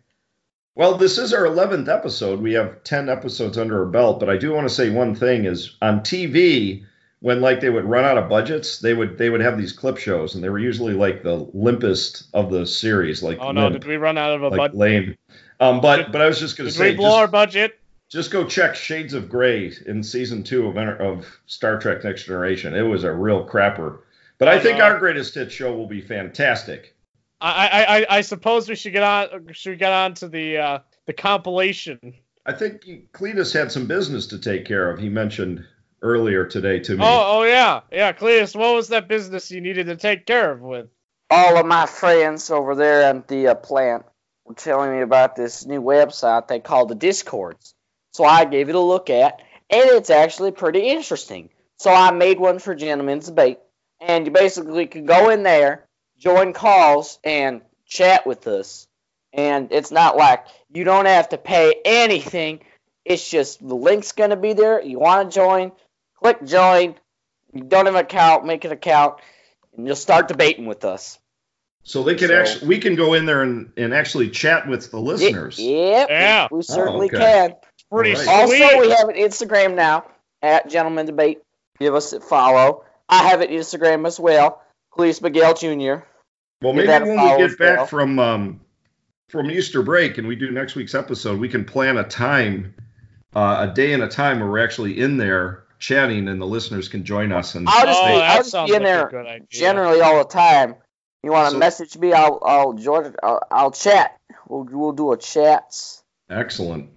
Well, 0.75 0.97
this 0.97 1.19
is 1.19 1.33
our 1.33 1.45
11th 1.45 1.89
episode. 1.89 2.41
We 2.41 2.53
have 2.53 2.85
10 2.85 3.09
episodes 3.09 3.59
under 3.59 3.81
our 3.81 3.87
belt, 3.91 4.21
but 4.21 4.31
I 4.31 4.37
do 4.37 4.53
want 4.53 4.69
to 4.69 4.75
say 4.75 4.91
one 4.91 5.15
thing 5.15 5.45
is 5.45 5.77
on 5.83 6.01
TV 6.01 6.85
when 7.21 7.41
like 7.41 7.61
they 7.61 7.71
would 7.71 7.85
run 7.85 8.05
out 8.05 8.19
of 8.19 8.29
budgets, 8.29 8.79
they 8.79 8.95
would 8.95 9.19
they 9.19 9.31
would 9.31 9.41
have 9.41 9.59
these 9.59 9.73
clip 9.73 9.99
shows 9.99 10.35
and 10.35 10.45
they 10.45 10.49
were 10.49 10.59
usually 10.59 10.95
like 10.95 11.23
the 11.23 11.47
limpest 11.55 12.27
of 12.33 12.51
the 12.51 12.67
series 12.67 13.23
like 13.23 13.39
Oh 13.41 13.53
no, 13.53 13.69
limp, 13.69 13.81
did 13.81 13.87
we 13.87 13.97
run 13.97 14.17
out 14.19 14.33
of 14.33 14.43
a 14.43 14.49
like 14.49 14.59
budget? 14.59 14.77
lame. 14.77 15.17
Um 15.59 15.81
but 15.81 16.13
but 16.13 16.21
I 16.23 16.27
was 16.27 16.39
just 16.39 16.57
going 16.57 16.69
to 16.69 16.73
Did 16.73 16.79
say 16.79 16.91
we 16.91 16.97
blow 16.97 17.09
just, 17.09 17.19
our 17.19 17.29
budget? 17.29 17.80
Just 18.11 18.31
go 18.33 18.45
check 18.45 18.75
Shades 18.75 19.15
of 19.15 19.29
Gray 19.29 19.73
in 19.87 20.03
season 20.03 20.43
2 20.43 20.67
of 20.67 20.77
of 21.01 21.41
Star 21.47 21.79
Trek 21.79 22.03
Next 22.03 22.25
Generation. 22.25 22.75
It 22.75 22.83
was 22.83 23.05
a 23.05 23.13
real 23.13 23.47
crapper. 23.47 24.01
But 24.39 24.49
I 24.49 24.57
Oh, 24.57 24.61
think 24.61 24.79
no. 24.79 24.85
our 24.85 24.99
greatest 24.99 25.35
hit 25.35 25.53
show 25.53 25.75
will 25.77 25.87
be 25.87 26.01
fantastic. 26.01 26.97
I, 27.41 27.69
I, 27.69 27.99
I, 27.99 28.07
I 28.19 28.21
suppose 28.23 28.69
we 28.69 28.75
should 28.75 28.93
get 28.93 29.03
on 29.03 29.47
should 29.53 29.79
get 29.79 29.93
on 29.93 30.15
to 30.15 30.29
the 30.29 30.59
uh, 30.59 30.79
the 31.07 31.13
compilation. 31.13 31.99
I 32.45 32.53
think 32.53 32.83
Cletus 33.13 33.53
had 33.53 33.71
some 33.71 33.87
business 33.87 34.27
to 34.29 34.39
take 34.39 34.65
care 34.65 34.91
of. 34.91 34.99
He 34.99 35.09
mentioned 35.09 35.65
earlier 36.03 36.45
today 36.47 36.81
to 36.81 36.97
me. 36.97 37.05
Oh, 37.05 37.39
oh 37.39 37.43
yeah, 37.45 37.81
yeah, 37.93 38.13
Cletus, 38.13 38.57
what 38.57 38.75
was 38.75 38.89
that 38.89 39.09
business 39.09 39.51
you 39.51 39.61
needed 39.61 39.87
to 39.87 39.97
take 39.97 40.27
care 40.27 40.51
of 40.51 40.61
with? 40.61 40.89
all 41.33 41.57
of 41.59 41.65
my 41.65 41.87
friends 41.87 42.51
over 42.51 42.75
there 42.75 43.03
at 43.03 43.29
the 43.29 43.47
uh, 43.49 43.55
plant 43.55 44.05
were 44.45 44.55
telling 44.55 44.91
me 44.91 45.01
about 45.01 45.37
this 45.37 45.65
new 45.65 45.81
website 45.81 46.49
they 46.49 46.59
call 46.59 46.87
the 46.87 46.97
Discords. 46.97 47.73
So 48.13 48.25
I 48.25 48.45
gave 48.45 48.69
it 48.69 48.75
a 48.75 48.81
look 48.81 49.11
at, 49.11 49.41
and 49.71 49.91
it's 49.91 50.11
actually 50.11 50.53
pretty 50.53 50.89
interesting. 50.89 51.51
So 51.79 51.91
I 51.91 52.11
made 52.11 52.39
one 52.39 52.59
for 52.59 52.75
Gentlemen's 52.75 53.27
Debate, 53.27 53.59
and 54.01 54.27
you 54.27 54.33
basically 54.33 54.87
can 54.87 55.07
go 55.07 55.31
in 55.31 55.43
there, 55.43 55.87
join 56.19 56.53
calls, 56.53 57.19
and 57.25 57.63
chat 57.87 58.27
with 58.27 58.47
us. 58.47 58.87
And 59.33 59.71
it's 59.71 59.91
not 59.91 60.17
like 60.17 60.45
you 60.73 60.85
don't 60.85 61.07
have 61.07 61.29
to 61.31 61.39
pay 61.39 61.75
anything. 61.85 62.61
It's 63.05 63.29
just 63.29 63.67
the 63.67 63.77
link's 63.77 64.13
gonna 64.13 64.37
be 64.37 64.53
there. 64.53 64.83
You 64.83 64.99
want 64.99 65.31
to 65.31 65.35
join? 65.35 65.73
Click 66.17 66.45
join. 66.45 66.97
You 67.55 67.65
don't 67.65 67.87
have 67.87 67.95
an 67.95 68.05
account, 68.05 68.45
make 68.45 68.65
an 68.65 68.73
account, 68.73 69.21
and 69.77 69.87
you'll 69.87 69.97
start 69.97 70.29
debating 70.29 70.67
with 70.67 70.85
us. 70.85 71.19
So 71.83 72.03
they 72.03 72.15
can 72.15 72.29
So- 72.29 72.41
actually, 72.41 72.69
we 72.69 72.79
can 72.79 72.95
go 72.95 73.15
in 73.15 73.27
there 73.27 73.43
and, 73.43 73.73
and 73.77 73.95
actually 73.95 74.31
chat 74.31 74.69
with 74.69 74.91
the 74.91 75.01
listeners. 75.01 75.59
Yep. 75.59 76.09
Yeah. 76.11 76.49
We 76.51 76.63
certainly 76.63 77.11
oh, 77.13 77.17
okay. 77.17 77.49
can. 77.49 77.57
Pretty 77.93 78.17
Alright. 78.17 78.49
sweet. 78.49 78.63
Also, 78.63 78.81
we 78.81 78.91
have 78.91 79.09
an 79.09 79.17
Instagram 79.17 79.75
now 79.75 80.05
at 80.43 80.69
Gentleman 80.71 81.07
Debate. 81.07 81.41
Give 81.79 81.95
us 81.95 82.13
a 82.13 82.21
follow. 82.21 82.85
I 83.09 83.29
have 83.29 83.41
an 83.41 83.49
Instagram 83.49 84.07
as 84.07 84.21
well. 84.21 84.63
Cleese 84.97 85.21
Miguel 85.23 85.55
Jr. 85.55 86.05
Well, 86.63 86.73
maybe 86.75 86.89
when 86.89 87.03
we 87.09 87.49
get 87.49 87.59
back 87.59 87.77
well. 87.79 87.87
from 87.87 88.19
um, 88.19 88.61
from 89.29 89.51
Easter 89.51 89.83
break 89.83 90.19
and 90.19 90.29
we 90.29 90.37
do 90.37 90.51
next 90.51 90.75
week's 90.75 90.95
episode, 90.95 91.41
we 91.41 91.49
can 91.49 91.65
plan 91.65 91.97
a 91.97 92.05
time, 92.05 92.75
uh, 93.35 93.67
a 93.69 93.75
day 93.75 93.93
and 93.93 94.03
a 94.03 94.09
time 94.09 94.41
where 94.41 94.49
we're 94.51 94.63
actually 94.63 95.01
in 95.01 95.17
there 95.17 95.65
chatting, 95.79 96.29
and 96.29 96.41
the 96.41 96.47
listeners 96.47 96.89
can 96.89 97.05
join 97.05 97.33
us. 97.33 97.55
And 97.55 97.69
I'll 97.69 97.87
just 97.87 98.01
oh, 98.03 98.07
be, 98.07 98.13
I'll 98.13 98.43
just 98.43 98.53
be 98.53 98.61
in 98.61 98.69
like 98.71 98.83
there 98.83 99.07
a 99.07 99.11
good 99.11 99.27
idea. 99.27 99.47
generally 99.51 100.01
all 100.01 100.19
the 100.19 100.29
time. 100.29 100.75
You 101.23 101.33
want 101.33 101.47
to 101.47 101.53
So- 101.53 101.59
message 101.59 101.97
me? 101.97 102.13
I'll 102.13 102.41
I'll 102.43 102.73
join. 102.75 103.15
I'll, 103.23 103.43
I'll 103.51 103.71
chat. 103.71 104.19
We'll 104.49 104.65
we'll 104.71 104.93
do 104.93 105.13
a 105.13 105.17
chats. 105.17 106.03
excellent. 106.29 106.91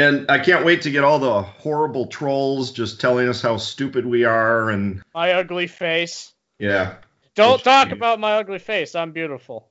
And 0.00 0.30
I 0.30 0.38
can't 0.38 0.64
wait 0.64 0.82
to 0.82 0.90
get 0.90 1.04
all 1.04 1.18
the 1.18 1.42
horrible 1.42 2.06
trolls 2.06 2.72
just 2.72 3.02
telling 3.02 3.28
us 3.28 3.42
how 3.42 3.58
stupid 3.58 4.06
we 4.06 4.24
are, 4.24 4.70
and 4.70 5.02
my 5.14 5.32
ugly 5.32 5.66
face. 5.66 6.32
yeah, 6.58 6.94
Don't 7.34 7.62
talk 7.62 7.90
about 7.92 8.18
my 8.18 8.32
ugly 8.36 8.60
face. 8.60 8.94
I'm 8.94 9.12
beautiful. 9.12 9.68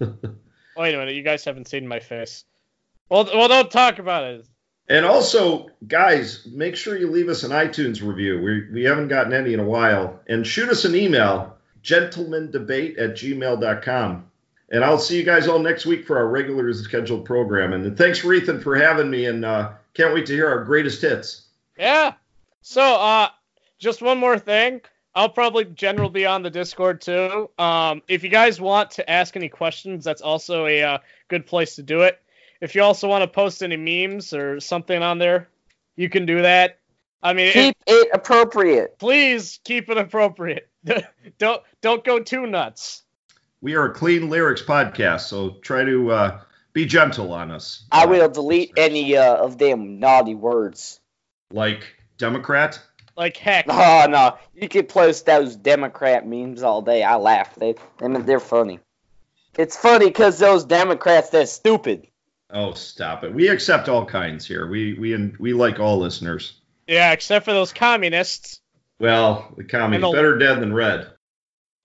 Oh, 0.76 0.82
wait 0.82 0.94
a 0.94 0.98
minute, 0.98 1.14
you 1.14 1.22
guys 1.22 1.44
haven't 1.44 1.68
seen 1.68 1.86
my 1.86 1.98
face. 1.98 2.44
Well, 3.10 3.28
well, 3.34 3.48
don't 3.48 3.70
talk 3.70 3.98
about 3.98 4.24
it. 4.24 4.46
And 4.88 5.04
also, 5.04 5.68
guys, 5.86 6.46
make 6.50 6.76
sure 6.76 6.96
you 6.96 7.10
leave 7.10 7.28
us 7.28 7.42
an 7.42 7.50
iTunes 7.50 8.00
review. 8.00 8.40
We, 8.40 8.70
we 8.72 8.84
haven't 8.84 9.08
gotten 9.08 9.32
any 9.32 9.52
in 9.52 9.60
a 9.60 9.64
while. 9.64 10.20
And 10.28 10.46
shoot 10.46 10.68
us 10.70 10.84
an 10.84 10.94
email, 10.94 11.56
gentlemandebate 11.82 12.98
at 12.98 13.10
gmail.com. 13.10 14.29
And 14.70 14.84
I'll 14.84 14.98
see 14.98 15.16
you 15.16 15.24
guys 15.24 15.48
all 15.48 15.58
next 15.58 15.84
week 15.86 16.06
for 16.06 16.16
our 16.16 16.28
regular 16.28 16.72
scheduled 16.72 17.24
program. 17.24 17.72
And 17.72 17.96
thanks 17.98 18.18
for 18.18 18.32
Ethan 18.32 18.60
for 18.60 18.76
having 18.76 19.10
me. 19.10 19.26
And 19.26 19.44
uh, 19.44 19.72
can't 19.94 20.14
wait 20.14 20.26
to 20.26 20.32
hear 20.32 20.48
our 20.48 20.64
greatest 20.64 21.02
hits. 21.02 21.42
Yeah. 21.76 22.14
So, 22.62 22.82
uh, 22.82 23.28
just 23.78 24.02
one 24.02 24.18
more 24.18 24.38
thing. 24.38 24.80
I'll 25.14 25.28
probably 25.28 25.64
general 25.64 26.08
be 26.08 26.24
on 26.24 26.42
the 26.42 26.50
Discord 26.50 27.00
too. 27.00 27.50
Um, 27.58 28.02
if 28.06 28.22
you 28.22 28.28
guys 28.28 28.60
want 28.60 28.92
to 28.92 29.10
ask 29.10 29.34
any 29.34 29.48
questions, 29.48 30.04
that's 30.04 30.22
also 30.22 30.66
a 30.66 30.82
uh, 30.82 30.98
good 31.28 31.46
place 31.46 31.74
to 31.76 31.82
do 31.82 32.02
it. 32.02 32.20
If 32.60 32.74
you 32.74 32.82
also 32.82 33.08
want 33.08 33.22
to 33.22 33.28
post 33.28 33.62
any 33.62 33.76
memes 33.76 34.32
or 34.32 34.60
something 34.60 35.02
on 35.02 35.18
there, 35.18 35.48
you 35.96 36.08
can 36.08 36.26
do 36.26 36.42
that. 36.42 36.78
I 37.22 37.32
mean, 37.32 37.48
it- 37.48 37.52
Keep 37.54 37.76
it 37.86 38.08
appropriate. 38.12 38.98
please 38.98 39.58
keep 39.64 39.88
it 39.88 39.98
appropriate. 39.98 40.68
don't 41.38 41.62
don't 41.80 42.04
go 42.04 42.20
too 42.20 42.46
nuts. 42.46 43.02
We 43.62 43.74
are 43.74 43.86
a 43.86 43.92
clean 43.94 44.30
lyrics 44.30 44.62
podcast, 44.62 45.22
so 45.22 45.50
try 45.62 45.84
to 45.84 46.10
uh, 46.10 46.40
be 46.72 46.86
gentle 46.86 47.32
on 47.32 47.50
us. 47.50 47.84
I 47.92 48.06
will 48.06 48.28
delete 48.28 48.72
any 48.76 49.16
uh, 49.16 49.36
of 49.36 49.58
them 49.58 49.98
naughty 49.98 50.34
words. 50.34 51.00
Like 51.52 51.84
Democrat. 52.16 52.80
Like 53.16 53.36
heck. 53.36 53.66
Oh 53.68 54.06
no, 54.08 54.38
you 54.54 54.68
could 54.68 54.88
post 54.88 55.26
those 55.26 55.56
Democrat 55.56 56.26
memes 56.26 56.62
all 56.62 56.80
day. 56.80 57.02
I 57.02 57.16
laugh. 57.16 57.54
They, 57.56 57.74
they're 57.98 58.40
funny. 58.40 58.80
It's 59.58 59.76
funny 59.76 60.06
because 60.06 60.38
those 60.38 60.64
Democrats, 60.64 61.30
they're 61.30 61.44
stupid. 61.46 62.06
Oh, 62.52 62.72
stop 62.72 63.24
it. 63.24 63.34
We 63.34 63.48
accept 63.48 63.88
all 63.88 64.06
kinds 64.06 64.46
here. 64.46 64.66
We 64.66 64.94
we 64.94 65.32
we 65.38 65.52
like 65.52 65.78
all 65.80 65.98
listeners. 65.98 66.54
Yeah, 66.86 67.12
except 67.12 67.44
for 67.44 67.52
those 67.52 67.72
communists. 67.72 68.60
Well, 68.98 69.52
the 69.56 69.64
commies 69.64 69.96
And 69.96 70.04
the- 70.04 70.12
better 70.12 70.38
dead 70.38 70.60
than 70.60 70.72
red. 70.72 71.10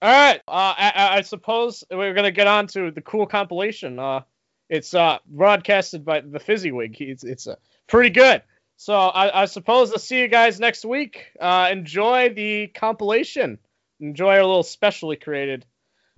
All 0.01 0.11
right. 0.11 0.41
Uh, 0.47 0.73
I, 0.77 1.17
I- 1.17 1.21
suppose 1.21 1.83
we're 1.89 2.13
gonna 2.13 2.31
get 2.31 2.47
on 2.47 2.67
to 2.67 2.91
the 2.91 3.01
cool 3.01 3.25
compilation. 3.25 3.97
Uh, 3.99 4.21
it's 4.69 4.93
uh 4.93 5.19
broadcasted 5.27 6.03
by 6.05 6.21
the 6.21 6.39
Fizzywig. 6.39 6.99
It's 6.99 7.23
it's 7.23 7.47
uh, 7.47 7.55
pretty 7.87 8.09
good. 8.09 8.41
So 8.77 8.93
I, 8.93 9.43
I 9.43 9.45
suppose 9.45 9.91
I'll 9.91 9.99
see 9.99 10.19
you 10.19 10.27
guys 10.27 10.59
next 10.59 10.83
week. 10.83 11.27
Uh, 11.39 11.69
enjoy 11.71 12.33
the 12.33 12.67
compilation. 12.67 13.57
Enjoy 14.01 14.35
our 14.35 14.43
little 14.43 14.63
specially 14.63 15.15
created. 15.15 15.65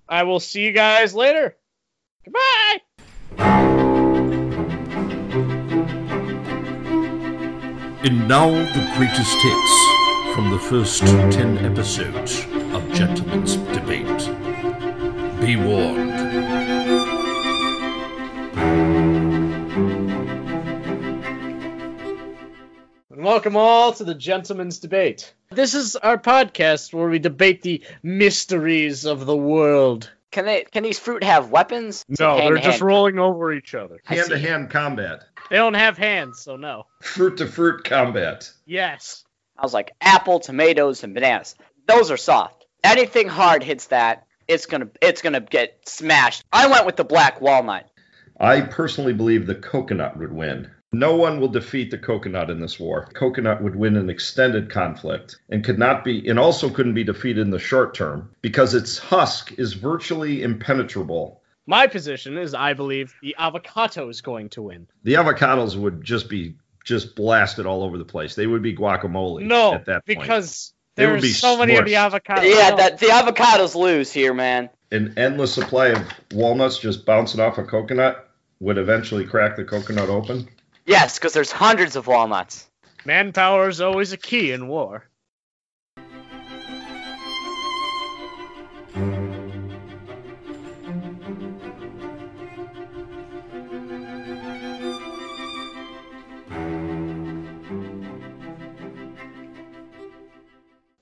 I 0.08 0.24
will 0.24 0.40
see 0.40 0.62
you 0.64 0.72
guys 0.72 1.14
later. 1.14 1.56
Goodbye. 2.24 2.78
And 8.00 8.26
now 8.28 8.48
the 8.50 8.92
greatest 8.96 9.36
hits 9.42 10.34
from 10.34 10.50
the 10.50 10.58
first 10.58 11.00
10 11.02 11.58
episodes 11.58 12.46
Gentlemen's 12.98 13.54
Debate. 13.54 14.06
Be 15.40 15.54
warned. 15.54 16.10
And 23.10 23.22
welcome 23.22 23.56
all 23.56 23.92
to 23.92 24.02
the 24.02 24.16
Gentleman's 24.16 24.80
Debate. 24.80 25.32
This 25.52 25.74
is 25.74 25.94
our 25.94 26.18
podcast 26.18 26.92
where 26.92 27.08
we 27.08 27.20
debate 27.20 27.62
the 27.62 27.84
mysteries 28.02 29.04
of 29.04 29.26
the 29.26 29.36
world. 29.36 30.10
Can 30.32 30.46
they? 30.46 30.64
Can 30.64 30.82
these 30.82 30.98
fruit 30.98 31.22
have 31.22 31.52
weapons? 31.52 32.04
No, 32.18 32.36
they're 32.38 32.58
just 32.58 32.80
rolling 32.80 33.20
over 33.20 33.52
each 33.52 33.76
other. 33.76 34.00
I 34.08 34.16
Hand 34.16 34.26
see. 34.26 34.32
to 34.32 34.38
hand 34.40 34.70
combat. 34.70 35.22
They 35.50 35.56
don't 35.56 35.74
have 35.74 35.96
hands, 35.96 36.40
so 36.40 36.56
no. 36.56 36.86
Fruit 37.00 37.36
to 37.36 37.46
fruit 37.46 37.84
combat. 37.84 38.50
Yes. 38.66 39.24
I 39.56 39.62
was 39.62 39.72
like 39.72 39.92
apple, 40.00 40.40
tomatoes, 40.40 41.04
and 41.04 41.14
bananas. 41.14 41.54
Those 41.86 42.10
are 42.10 42.16
soft. 42.16 42.57
Anything 42.84 43.28
hard 43.28 43.62
hits 43.62 43.86
that, 43.88 44.26
it's 44.46 44.66
gonna 44.66 44.88
it's 45.02 45.22
gonna 45.22 45.40
get 45.40 45.78
smashed. 45.86 46.44
I 46.52 46.68
went 46.68 46.86
with 46.86 46.96
the 46.96 47.04
black 47.04 47.40
walnut. 47.40 47.88
I 48.40 48.60
personally 48.60 49.12
believe 49.12 49.46
the 49.46 49.54
coconut 49.54 50.16
would 50.16 50.32
win. 50.32 50.70
No 50.92 51.16
one 51.16 51.38
will 51.38 51.48
defeat 51.48 51.90
the 51.90 51.98
coconut 51.98 52.48
in 52.48 52.60
this 52.60 52.80
war. 52.80 53.10
Coconut 53.12 53.62
would 53.62 53.76
win 53.76 53.96
an 53.96 54.08
extended 54.08 54.70
conflict 54.70 55.36
and 55.50 55.62
could 55.62 55.78
not 55.78 56.02
be 56.02 56.26
and 56.28 56.38
also 56.38 56.70
couldn't 56.70 56.94
be 56.94 57.04
defeated 57.04 57.42
in 57.42 57.50
the 57.50 57.58
short 57.58 57.94
term 57.94 58.30
because 58.40 58.74
its 58.74 58.96
husk 58.96 59.52
is 59.58 59.74
virtually 59.74 60.42
impenetrable. 60.42 61.42
My 61.66 61.86
position 61.88 62.38
is 62.38 62.54
I 62.54 62.72
believe 62.72 63.14
the 63.20 63.36
avocado 63.38 64.08
is 64.08 64.22
going 64.22 64.48
to 64.50 64.62
win. 64.62 64.86
The 65.02 65.14
avocados 65.14 65.76
would 65.76 66.02
just 66.02 66.30
be 66.30 66.54
just 66.84 67.14
blasted 67.14 67.66
all 67.66 67.82
over 67.82 67.98
the 67.98 68.06
place. 68.06 68.34
They 68.34 68.46
would 68.46 68.62
be 68.62 68.74
guacamole 68.74 69.42
No, 69.42 69.74
at 69.74 69.84
that 69.86 70.06
point. 70.06 70.20
because 70.20 70.72
They 70.72 70.74
would 70.74 70.77
there's 70.98 71.22
be 71.22 71.28
so 71.28 71.56
many 71.56 71.76
of 71.76 71.84
the 71.84 71.94
avocados. 71.94 72.54
yeah, 72.54 72.74
that 72.74 72.98
the 72.98 73.06
avocados 73.06 73.74
lose 73.74 74.12
here, 74.12 74.34
man. 74.34 74.70
An 74.90 75.14
endless 75.16 75.54
supply 75.54 75.88
of 75.88 76.02
walnuts 76.32 76.78
just 76.78 77.04
bouncing 77.04 77.40
off 77.40 77.58
a 77.58 77.64
coconut 77.64 78.28
would 78.60 78.78
eventually 78.78 79.24
crack 79.24 79.56
the 79.56 79.64
coconut 79.64 80.08
open. 80.08 80.48
Yes, 80.86 81.18
because 81.18 81.32
there's 81.32 81.52
hundreds 81.52 81.96
of 81.96 82.06
walnuts. 82.06 82.66
manpower 83.04 83.68
is 83.68 83.80
always 83.80 84.12
a 84.12 84.16
key 84.16 84.52
in 84.52 84.68
war. 84.68 85.04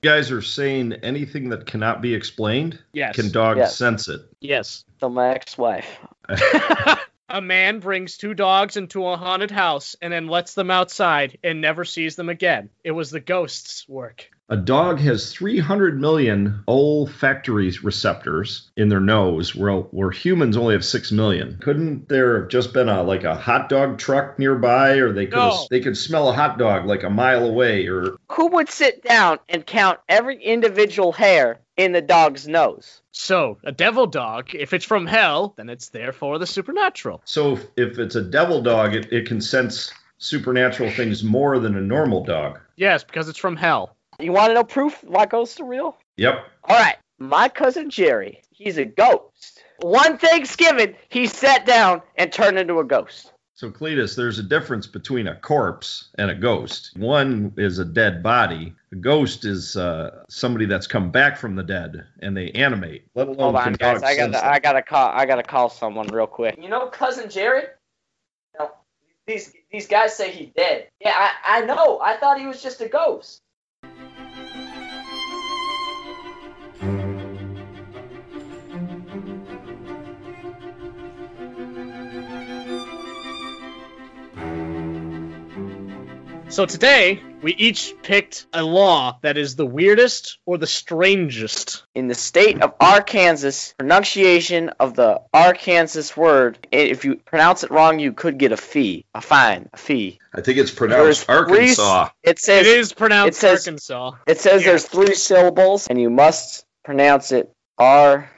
Guys 0.07 0.31
are 0.31 0.41
saying 0.43 0.93
anything 1.03 1.49
that 1.49 1.67
cannot 1.67 2.01
be 2.01 2.15
explained, 2.15 2.79
Yes. 2.93 3.17
can 3.17 3.31
dogs 3.31 3.59
Yes. 3.59 3.77
sense 3.77 4.09
it? 4.09 4.21
yes. 4.41 4.85
The 5.01 5.09
my 5.09 5.31
ex-wife. 5.31 5.99
a 7.29 7.41
man 7.41 7.81
brings 7.81 8.17
two 8.17 8.33
dogs 8.33 8.77
into 8.77 9.05
a 9.07 9.17
haunted 9.17 9.51
house 9.51 9.97
and 10.01 10.13
then 10.13 10.29
lets 10.29 10.55
them 10.55 10.71
outside 10.71 11.39
and 11.43 11.61
never 11.61 11.85
sees 11.85 12.15
them 12.17 12.29
again. 12.29 12.71
It 12.85 12.93
was 12.93 13.11
the 13.11 13.21
ghost's 13.21 13.89
work. 13.89 14.31
A 14.49 14.57
dog 14.57 15.01
has 15.01 15.33
300 15.33 16.01
million 16.01 16.63
olfactory 16.69 17.73
receptors 17.83 18.71
in 18.77 18.89
their 18.89 19.01
nose, 19.01 19.57
where, 19.57 19.73
where 19.73 20.13
humans 20.13 20.57
only 20.57 20.75
have 20.75 20.85
6 20.85 21.11
million. 21.11 21.59
Couldn't 21.61 22.09
there 22.09 22.41
have 22.41 22.49
just 22.49 22.73
been 22.73 22.89
a 22.89 23.03
like 23.03 23.25
a 23.25 23.35
hot 23.35 23.69
dog 23.69 23.99
truck 23.99 24.39
nearby, 24.39 24.99
or 24.99 25.13
they 25.13 25.27
could 25.27 25.37
No. 25.37 25.67
they 25.69 25.81
could 25.81 25.97
smell 25.97 26.29
a 26.29 26.33
hot 26.33 26.59
dog 26.59 26.87
like 26.87 27.03
a 27.03 27.11
mile 27.11 27.45
away, 27.45 27.89
or 27.89 28.19
Who 28.31 28.47
would 28.49 28.69
sit 28.71 29.03
down 29.03 29.41
and 29.49 29.67
count 29.67 29.99
every 30.09 30.41
individual 30.41 31.11
hair 31.11 31.59
in 31.77 31.91
the 31.91 32.01
dog's 32.01 32.47
nose? 32.47 33.03
So, 33.11 33.59
a 33.65 33.73
devil 33.73 34.07
dog, 34.07 34.55
if 34.55 34.73
it's 34.73 34.85
from 34.85 35.09
hell, 35.09 35.55
then 35.57 35.69
it's 35.69 35.89
therefore 35.89 36.39
the 36.39 36.47
supernatural. 36.47 37.21
so 37.25 37.55
if, 37.55 37.67
if 37.77 37.99
it's 37.99 38.15
a 38.15 38.23
devil 38.23 38.63
dog, 38.63 38.95
it, 38.95 39.13
it 39.13 39.27
can 39.27 39.41
sense 39.41 39.93
supernatural 40.19 40.93
things 40.93 41.25
more 41.25 41.59
than 41.59 41.77
a 41.77 41.81
normal 41.81 42.23
dog. 42.23 42.61
Yes, 42.77 43.03
because 43.03 43.29
it's 43.29 43.39
from 43.41 43.57
hell. 43.57 43.97
You 44.19 44.33
want 44.33 44.51
to 44.51 44.55
know 44.55 44.65
proof 44.65 45.05
my 45.05 45.27
ghosts 45.27 45.61
are 45.61 45.65
real? 45.65 45.97
Yep. 46.17 46.47
All 46.65 46.77
right, 46.77 46.97
my 47.19 47.49
cousin 47.49 47.91
Jerry, 47.91 48.43
he's 48.51 48.79
a 48.79 48.85
ghost. 48.85 49.63
One 49.81 50.17
Thanksgiving, 50.17 50.95
he 51.09 51.27
sat 51.27 51.67
down 51.67 52.03
and 52.17 52.33
turned 52.33 52.59
into 52.59 52.79
a 52.79 52.85
ghost. 52.85 53.33
So 53.57 53.71
Cletus, 53.71 54.15
there's 54.15 54.39
a 54.39 54.43
difference 54.43 54.87
between 54.87 55.27
a 55.27 55.35
corpse 55.35 56.11
and 56.19 56.31
a 56.31 56.35
ghost. 56.35 56.91
One 56.95 57.55
is 57.57 57.79
a 57.79 57.87
dead 57.87 58.23
body. 58.23 58.75
A 58.93 58.97
ghost 58.97 59.47
is 59.47 59.79
uh, 59.79 60.25
somebody 60.29 60.67
that's 60.67 60.87
come 60.87 61.11
back 61.11 61.39
from 61.39 61.57
the 61.57 61.63
dead 61.63 62.05
and 62.21 62.37
they 62.37 62.51
animate. 62.51 63.05
Let 63.15 63.29
alone 63.29 63.55
Hold 63.55 63.57
on, 63.57 63.73
guys. 63.73 64.03
I 64.03 64.15
gotta. 64.15 64.47
I 64.47 64.59
gotta 64.59 64.83
call, 64.83 65.11
I 65.11 65.25
gotta 65.25 65.43
call 65.43 65.71
someone 65.71 66.07
real 66.09 66.27
quick. 66.27 66.59
You 66.61 66.69
know, 66.69 66.89
cousin 66.89 67.31
Jerry. 67.31 67.63
No, 68.59 68.73
these 69.27 69.55
these 69.73 69.87
guys 69.87 70.15
say 70.15 70.31
he's 70.31 70.51
dead. 70.55 70.89
Yeah, 71.01 71.15
I, 71.17 71.61
I 71.61 71.61
know. 71.63 71.99
I 72.01 72.19
thought 72.19 72.39
he 72.39 72.47
was 72.47 72.63
just 72.63 72.83
a 72.83 72.89
ghost. 72.89 73.41
So 86.57 86.65
today, 86.65 87.21
we 87.43 87.53
each 87.57 87.95
picked 88.03 88.47
a 88.55 88.63
law 88.63 89.19
that 89.21 89.37
is 89.37 89.57
the 89.57 89.67
weirdest 89.67 90.39
or 90.47 90.57
the 90.57 90.67
strangest. 90.67 91.83
In 91.95 92.09
the 92.09 92.15
state 92.15 92.63
of 92.63 92.73
Arkansas, 92.81 93.75
pronunciation 93.77 94.71
of 94.81 94.95
the 94.95 95.21
Arkansas 95.35 96.19
word, 96.19 96.67
if 96.73 97.05
you 97.05 97.17
pronounce 97.17 97.63
it 97.63 97.71
wrong, 97.71 97.99
you 97.99 98.15
could 98.15 98.39
get 98.39 98.53
a 98.53 98.57
fee, 98.57 99.05
a 99.15 99.21
fine, 99.21 99.69
a 99.75 99.77
fee. 99.77 100.19
I 100.35 100.41
think 100.41 100.57
it's 100.57 100.71
There's 100.71 101.23
pronounced 101.23 101.25
three- 101.27 101.35
Arkansas. 101.35 102.09
It 102.23 102.39
says 102.39 102.67
It 102.67 102.79
is 102.79 102.95
pronounced 102.95 103.37
it 103.37 103.39
says- 103.39 103.67
Arkansas. 103.67 104.13
It 104.27 104.41
says 104.41 104.63
Yeah. 104.63 104.69
there's 104.69 104.87
three 104.87 105.15
syllables, 105.15 105.89
and 105.89 106.01
you 106.01 106.09
must 106.09 106.65
pronounce 106.87 107.33
it 107.33 107.53
Arkansas. 107.77 108.31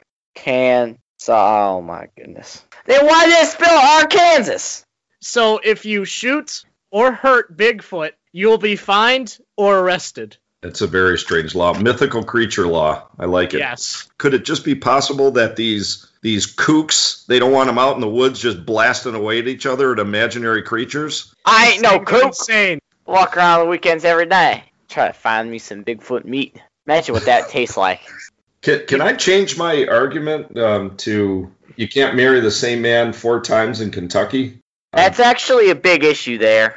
Oh 1.29 1.81
my 1.81 2.07
goodness. 2.17 2.65
Then 2.85 3.05
why 3.05 3.27
did 3.27 3.45
it 3.45 3.47
spell 3.47 3.79
Arkansas? 3.79 4.83
So 5.21 5.59
if 5.63 5.85
you 5.85 6.03
shoot 6.03 6.65
or 6.91 7.11
hurt 7.11 7.55
Bigfoot, 7.55 8.11
you'll 8.31 8.57
be 8.57 8.75
fined 8.75 9.37
or 9.57 9.79
arrested. 9.79 10.37
It's 10.61 10.81
a 10.81 10.87
very 10.87 11.17
strange 11.17 11.55
law. 11.55 11.73
Mythical 11.73 12.23
creature 12.23 12.67
law. 12.67 13.07
I 13.17 13.25
like 13.25 13.53
it. 13.53 13.59
Yes. 13.59 14.09
Could 14.17 14.33
it 14.33 14.43
just 14.43 14.65
be 14.65 14.75
possible 14.75 15.31
that 15.31 15.55
these 15.55 16.05
these 16.21 16.53
kooks, 16.53 17.25
they 17.27 17.39
don't 17.39 17.53
want 17.53 17.67
them 17.67 17.79
out 17.79 17.95
in 17.95 18.01
the 18.01 18.09
woods 18.09 18.41
just 18.41 18.65
blasting 18.65 19.15
away 19.15 19.39
at 19.39 19.47
each 19.47 19.65
other 19.65 19.93
at 19.93 19.99
imaginary 19.99 20.63
creatures? 20.63 21.33
I 21.45 21.71
ain't 21.71 21.81
no 21.81 21.91
Things 21.91 22.01
are 22.01 22.05
kook. 22.05 22.25
Insane. 22.25 22.79
Walk 23.05 23.37
around 23.37 23.61
on 23.61 23.65
the 23.65 23.71
weekends 23.71 24.03
every 24.03 24.25
day. 24.25 24.63
Try 24.89 25.07
to 25.07 25.13
find 25.13 25.49
me 25.49 25.59
some 25.59 25.85
Bigfoot 25.85 26.25
meat. 26.25 26.61
Imagine 26.85 27.13
what 27.13 27.25
that 27.25 27.49
tastes 27.49 27.77
like. 27.77 28.01
Can, 28.61 28.85
can 28.87 28.99
I 28.99 29.13
change 29.13 29.57
my 29.57 29.87
argument 29.87 30.57
um, 30.57 30.97
to 30.97 31.49
you 31.77 31.87
can't 31.87 32.17
marry 32.17 32.41
the 32.41 32.51
same 32.51 32.81
man 32.81 33.13
four 33.13 33.39
times 33.39 33.79
in 33.79 33.89
Kentucky? 33.89 34.59
That's 34.91 35.19
actually 35.19 35.69
a 35.69 35.75
big 35.75 36.03
issue 36.03 36.39
there. 36.39 36.75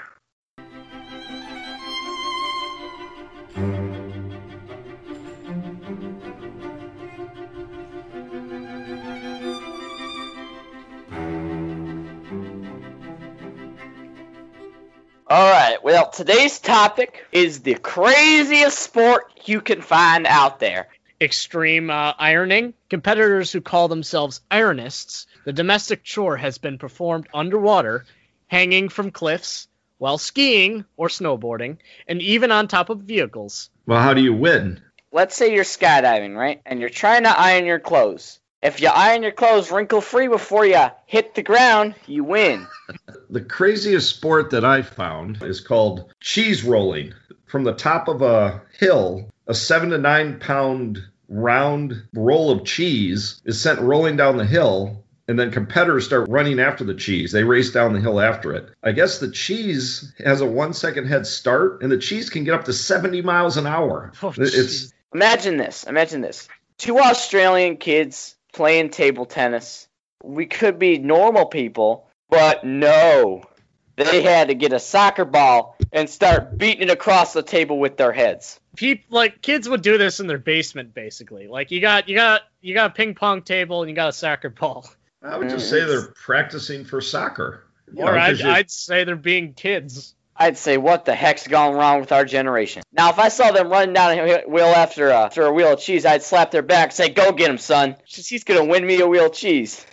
Alright, 15.30 15.82
well, 15.82 16.10
today's 16.10 16.58
topic 16.58 17.24
is 17.32 17.60
the 17.60 17.74
craziest 17.76 18.78
sport 18.78 19.32
you 19.46 19.62
can 19.62 19.80
find 19.80 20.26
out 20.26 20.60
there. 20.60 20.88
Extreme 21.18 21.88
uh, 21.88 22.12
ironing. 22.18 22.74
Competitors 22.90 23.50
who 23.50 23.62
call 23.62 23.88
themselves 23.88 24.42
ironists. 24.50 25.26
The 25.44 25.52
domestic 25.52 26.04
chore 26.04 26.36
has 26.36 26.58
been 26.58 26.78
performed 26.78 27.26
underwater, 27.34 28.04
hanging 28.46 28.88
from 28.88 29.10
cliffs, 29.10 29.66
while 29.98 30.18
skiing 30.18 30.84
or 30.96 31.08
snowboarding, 31.08 31.78
and 32.06 32.22
even 32.22 32.52
on 32.52 32.68
top 32.68 32.90
of 32.90 33.00
vehicles. 33.00 33.70
Well, 33.86 34.00
how 34.00 34.14
do 34.14 34.22
you 34.22 34.34
win? 34.34 34.80
Let's 35.10 35.36
say 35.36 35.54
you're 35.54 35.64
skydiving, 35.64 36.36
right? 36.36 36.60
And 36.64 36.80
you're 36.80 36.90
trying 36.90 37.24
to 37.24 37.38
iron 37.38 37.66
your 37.66 37.80
clothes. 37.80 38.40
If 38.62 38.80
you 38.80 38.88
iron 38.88 39.24
your 39.24 39.32
clothes 39.32 39.72
wrinkle 39.72 40.00
free 40.00 40.28
before 40.28 40.64
you 40.64 40.86
hit 41.06 41.34
the 41.34 41.42
ground, 41.42 41.96
you 42.06 42.24
win. 42.24 42.66
The 43.30 43.40
craziest 43.40 44.14
sport 44.14 44.50
that 44.50 44.62
I 44.62 44.82
found 44.82 45.42
is 45.42 45.60
called 45.60 46.12
cheese 46.20 46.62
rolling. 46.62 47.14
From 47.46 47.64
the 47.64 47.72
top 47.72 48.08
of 48.08 48.20
a 48.20 48.60
hill, 48.78 49.30
a 49.46 49.54
seven 49.54 49.88
to 49.88 49.98
nine 49.98 50.38
pound 50.38 51.02
round 51.30 52.02
roll 52.12 52.50
of 52.50 52.66
cheese 52.66 53.40
is 53.46 53.58
sent 53.58 53.80
rolling 53.80 54.18
down 54.18 54.36
the 54.36 54.44
hill, 54.44 55.01
and 55.28 55.38
then 55.38 55.50
competitors 55.50 56.04
start 56.04 56.28
running 56.28 56.60
after 56.60 56.84
the 56.84 56.94
cheese. 56.94 57.32
They 57.32 57.44
race 57.44 57.70
down 57.70 57.92
the 57.92 58.00
hill 58.00 58.20
after 58.20 58.52
it. 58.54 58.70
I 58.82 58.92
guess 58.92 59.18
the 59.18 59.30
cheese 59.30 60.12
has 60.24 60.40
a 60.40 60.46
one 60.46 60.72
second 60.72 61.06
head 61.06 61.26
start, 61.26 61.82
and 61.82 61.90
the 61.90 61.98
cheese 61.98 62.30
can 62.30 62.44
get 62.44 62.54
up 62.54 62.64
to 62.64 62.72
70 62.72 63.22
miles 63.22 63.56
an 63.56 63.66
hour. 63.66 64.12
Oh, 64.22 64.32
it's 64.36 64.56
jeez. 64.56 64.92
Imagine 65.14 65.56
this. 65.56 65.84
Imagine 65.84 66.20
this. 66.20 66.48
Two 66.78 66.98
Australian 66.98 67.76
kids 67.76 68.36
playing 68.52 68.90
table 68.90 69.26
tennis. 69.26 69.88
We 70.24 70.46
could 70.46 70.78
be 70.78 70.98
normal 70.98 71.46
people, 71.46 72.08
but 72.28 72.64
no. 72.64 73.44
They 73.96 74.22
had 74.22 74.48
to 74.48 74.54
get 74.54 74.72
a 74.72 74.80
soccer 74.80 75.24
ball 75.24 75.76
and 75.92 76.08
start 76.08 76.56
beating 76.56 76.88
it 76.88 76.90
across 76.90 77.34
the 77.34 77.42
table 77.42 77.78
with 77.78 77.96
their 77.96 78.12
heads. 78.12 78.58
Peop 78.74 79.04
like 79.10 79.42
kids 79.42 79.68
would 79.68 79.82
do 79.82 79.98
this 79.98 80.18
in 80.18 80.26
their 80.26 80.38
basement, 80.38 80.94
basically. 80.94 81.46
Like 81.46 81.70
you 81.70 81.80
got 81.80 82.08
you 82.08 82.16
got 82.16 82.42
you 82.62 82.72
got 82.74 82.90
a 82.90 82.94
ping 82.94 83.14
pong 83.14 83.42
table 83.42 83.82
and 83.82 83.90
you 83.90 83.94
got 83.94 84.08
a 84.08 84.12
soccer 84.12 84.48
ball. 84.48 84.88
I 85.24 85.36
would 85.38 85.50
just 85.50 85.70
say 85.70 85.84
they're 85.84 86.08
practicing 86.08 86.84
for 86.84 87.00
soccer. 87.00 87.64
You 87.92 88.04
or 88.04 88.14
know, 88.14 88.18
'cause 88.18 88.42
I'd, 88.42 88.46
I'd 88.50 88.70
say 88.70 89.04
they're 89.04 89.16
being 89.16 89.54
kids. 89.54 90.14
I'd 90.34 90.56
say, 90.56 90.78
what 90.78 91.04
the 91.04 91.14
heck's 91.14 91.46
gone 91.46 91.74
wrong 91.74 92.00
with 92.00 92.10
our 92.10 92.24
generation? 92.24 92.82
Now, 92.92 93.10
if 93.10 93.18
I 93.18 93.28
saw 93.28 93.52
them 93.52 93.68
running 93.68 93.92
down 93.92 94.18
a 94.18 94.42
wheel 94.48 94.64
after 94.64 95.10
a, 95.10 95.24
after 95.24 95.42
a 95.42 95.52
wheel 95.52 95.74
of 95.74 95.78
cheese, 95.80 96.06
I'd 96.06 96.22
slap 96.22 96.50
their 96.50 96.62
back 96.62 96.88
and 96.88 96.92
say, 96.94 97.10
go 97.10 97.32
get 97.32 97.50
him, 97.50 97.58
son. 97.58 97.96
He's 98.06 98.42
going 98.42 98.58
to 98.58 98.68
win 98.68 98.84
me 98.84 99.00
a 99.00 99.06
wheel 99.06 99.26
of 99.26 99.34
cheese. 99.34 99.84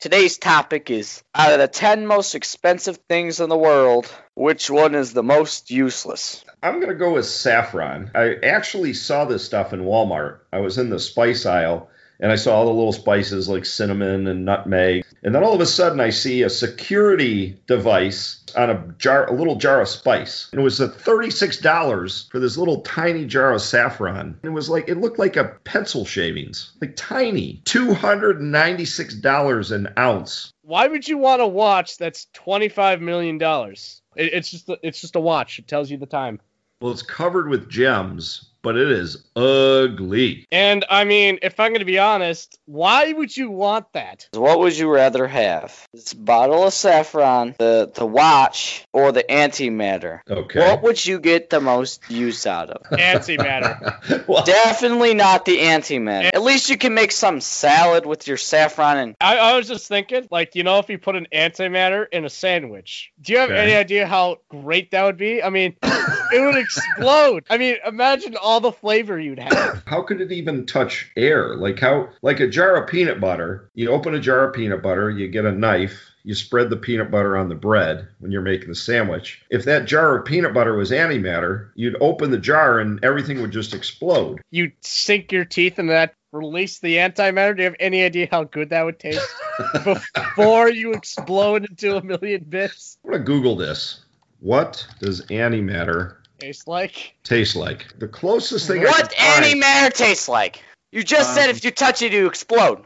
Today's 0.00 0.38
topic 0.38 0.90
is 0.90 1.24
out 1.34 1.52
of 1.52 1.58
the 1.58 1.66
10 1.66 2.06
most 2.06 2.36
expensive 2.36 2.98
things 3.08 3.40
in 3.40 3.48
the 3.48 3.58
world, 3.58 4.06
which 4.34 4.70
one 4.70 4.94
is 4.94 5.12
the 5.12 5.24
most 5.24 5.72
useless? 5.72 6.44
I'm 6.62 6.76
going 6.76 6.90
to 6.90 6.94
go 6.94 7.14
with 7.14 7.26
saffron. 7.26 8.12
I 8.14 8.36
actually 8.44 8.94
saw 8.94 9.24
this 9.24 9.44
stuff 9.44 9.72
in 9.72 9.80
Walmart. 9.80 10.38
I 10.52 10.60
was 10.60 10.78
in 10.78 10.88
the 10.88 11.00
spice 11.00 11.46
aisle 11.46 11.90
and 12.20 12.30
I 12.30 12.36
saw 12.36 12.54
all 12.54 12.66
the 12.66 12.72
little 12.72 12.92
spices 12.92 13.48
like 13.48 13.64
cinnamon 13.64 14.28
and 14.28 14.44
nutmeg. 14.44 15.04
And 15.22 15.34
then 15.34 15.42
all 15.42 15.54
of 15.54 15.60
a 15.60 15.66
sudden 15.66 16.00
I 16.00 16.10
see 16.10 16.42
a 16.42 16.50
security 16.50 17.58
device 17.66 18.44
on 18.56 18.70
a 18.70 18.94
jar 18.98 19.26
a 19.26 19.32
little 19.32 19.56
jar 19.56 19.80
of 19.80 19.88
spice. 19.88 20.48
And 20.52 20.60
it 20.60 20.64
was 20.64 20.80
a 20.80 20.88
$36 20.88 22.30
for 22.30 22.38
this 22.38 22.56
little 22.56 22.82
tiny 22.82 23.26
jar 23.26 23.52
of 23.52 23.60
saffron. 23.62 24.38
It 24.42 24.50
was 24.50 24.70
like 24.70 24.88
it 24.88 24.98
looked 24.98 25.18
like 25.18 25.36
a 25.36 25.56
pencil 25.64 26.04
shavings. 26.04 26.70
Like 26.80 26.94
tiny. 26.96 27.60
$296 27.64 29.72
an 29.72 29.88
ounce. 29.98 30.52
Why 30.62 30.86
would 30.86 31.08
you 31.08 31.18
want 31.18 31.42
a 31.42 31.46
watch 31.46 31.96
that's 31.96 32.26
twenty 32.34 32.68
five 32.68 33.00
million 33.00 33.38
dollars? 33.38 34.02
It, 34.16 34.34
it's 34.34 34.50
just 34.50 34.68
it's 34.82 35.00
just 35.00 35.16
a 35.16 35.20
watch. 35.20 35.58
It 35.58 35.66
tells 35.66 35.90
you 35.90 35.96
the 35.96 36.04
time. 36.04 36.40
Well, 36.80 36.92
it's 36.92 37.02
covered 37.02 37.48
with 37.48 37.70
gems, 37.70 38.47
but 38.62 38.76
it 38.76 38.90
is 38.90 39.24
ugly. 39.36 40.46
And 40.50 40.84
I 40.90 41.04
mean, 41.04 41.38
if 41.42 41.58
I'm 41.60 41.70
going 41.70 41.80
to 41.80 41.84
be 41.84 41.98
honest, 41.98 42.58
why 42.66 43.12
would 43.12 43.36
you 43.36 43.50
want 43.50 43.92
that? 43.92 44.28
What 44.32 44.58
would 44.60 44.76
you 44.76 44.90
rather 44.90 45.26
have? 45.26 45.86
This 45.92 46.14
bottle 46.14 46.64
of 46.66 46.72
saffron, 46.72 47.54
the 47.58 47.90
the 47.94 48.06
watch, 48.06 48.84
or 48.92 49.12
the 49.12 49.24
antimatter? 49.24 50.20
Okay. 50.28 50.58
What 50.60 50.82
would 50.82 51.04
you 51.04 51.20
get 51.20 51.50
the 51.50 51.60
most 51.60 52.10
use 52.10 52.46
out 52.46 52.70
of? 52.70 52.82
Antimatter. 52.98 54.26
well, 54.28 54.44
Definitely 54.44 55.14
not 55.14 55.44
the 55.44 55.58
antimatter. 55.58 56.30
At 56.34 56.42
least 56.42 56.70
you 56.70 56.76
can 56.78 56.94
make 56.94 57.12
some 57.12 57.40
salad 57.40 58.06
with 58.06 58.26
your 58.26 58.36
saffron 58.36 58.96
and 58.98 59.14
I, 59.20 59.36
I 59.38 59.56
was 59.56 59.68
just 59.68 59.88
thinking, 59.88 60.26
like, 60.30 60.54
you 60.54 60.62
know, 60.64 60.78
if 60.78 60.88
you 60.88 60.98
put 60.98 61.16
an 61.16 61.26
antimatter 61.32 62.06
in 62.10 62.24
a 62.24 62.30
sandwich, 62.30 63.12
do 63.20 63.32
you 63.32 63.38
have 63.38 63.50
Okay. 63.50 63.58
any 63.58 63.74
idea 63.74 64.06
how 64.06 64.38
great 64.48 64.90
that 64.92 65.04
would 65.04 65.16
be? 65.16 65.42
I 65.42 65.50
mean, 65.50 65.76
it 65.82 66.40
would 66.44 66.56
explode. 66.64 67.44
I 67.50 67.58
mean, 67.58 67.76
imagine 67.86 68.36
all 68.40 68.47
the 68.56 68.72
flavor 68.72 69.20
you'd 69.20 69.38
have. 69.38 69.82
how 69.86 70.02
could 70.02 70.20
it 70.20 70.32
even 70.32 70.66
touch 70.66 71.10
air? 71.16 71.54
Like 71.54 71.78
how 71.78 72.08
like 72.22 72.40
a 72.40 72.48
jar 72.48 72.76
of 72.76 72.88
peanut 72.88 73.20
butter, 73.20 73.70
you 73.74 73.90
open 73.90 74.14
a 74.14 74.20
jar 74.20 74.48
of 74.48 74.54
peanut 74.54 74.82
butter, 74.82 75.10
you 75.10 75.28
get 75.28 75.44
a 75.44 75.52
knife, 75.52 76.10
you 76.24 76.34
spread 76.34 76.70
the 76.70 76.76
peanut 76.76 77.10
butter 77.10 77.36
on 77.36 77.48
the 77.48 77.54
bread 77.54 78.08
when 78.18 78.32
you're 78.32 78.42
making 78.42 78.68
the 78.68 78.74
sandwich. 78.74 79.42
If 79.50 79.64
that 79.64 79.84
jar 79.84 80.18
of 80.18 80.24
peanut 80.24 80.54
butter 80.54 80.74
was 80.74 80.90
antimatter, 80.90 81.68
you'd 81.74 81.96
open 82.00 82.30
the 82.30 82.38
jar 82.38 82.80
and 82.80 83.04
everything 83.04 83.40
would 83.42 83.52
just 83.52 83.74
explode. 83.74 84.40
You 84.50 84.72
sink 84.80 85.30
your 85.30 85.44
teeth 85.44 85.78
into 85.78 85.92
that, 85.92 86.14
release 86.32 86.78
the 86.78 86.96
antimatter. 86.96 87.54
Do 87.54 87.62
you 87.62 87.68
have 87.68 87.76
any 87.78 88.02
idea 88.02 88.28
how 88.30 88.44
good 88.44 88.70
that 88.70 88.84
would 88.84 88.98
taste 88.98 89.28
before 89.84 90.70
you 90.70 90.92
explode 90.92 91.68
into 91.68 91.96
a 91.96 92.02
million 92.02 92.44
bits? 92.44 92.98
I'm 93.04 93.12
gonna 93.12 93.24
Google 93.24 93.56
this. 93.56 94.04
What 94.40 94.86
does 95.00 95.22
antimatter 95.26 96.16
Taste 96.40 96.68
like? 96.68 97.14
Tastes 97.24 97.56
like? 97.56 97.98
The 97.98 98.08
closest 98.08 98.68
thing 98.68 98.82
I 98.82 98.90
what 98.90 99.12
any 99.18 99.60
find- 99.60 99.62
antimatter 99.62 99.92
tastes 99.94 100.28
like? 100.28 100.62
You 100.92 101.02
just 101.02 101.34
said 101.34 101.44
Um, 101.44 101.50
if 101.50 101.64
you 101.64 101.70
touch 101.70 102.00
it, 102.02 102.12
you 102.12 102.26
explode. 102.26 102.84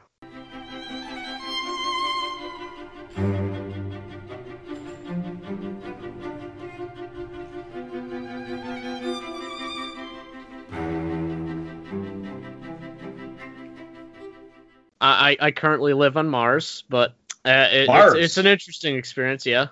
I, 15.00 15.36
I 15.40 15.46
I 15.46 15.50
currently 15.50 15.94
live 15.94 16.16
on 16.16 16.28
Mars, 16.28 16.84
but 16.88 17.14
uh, 17.44 17.68
it, 17.70 17.86
Mars? 17.88 18.14
It's, 18.14 18.24
it's 18.24 18.38
an 18.38 18.46
interesting 18.46 18.96
experience. 18.96 19.44
Yeah. 19.46 19.68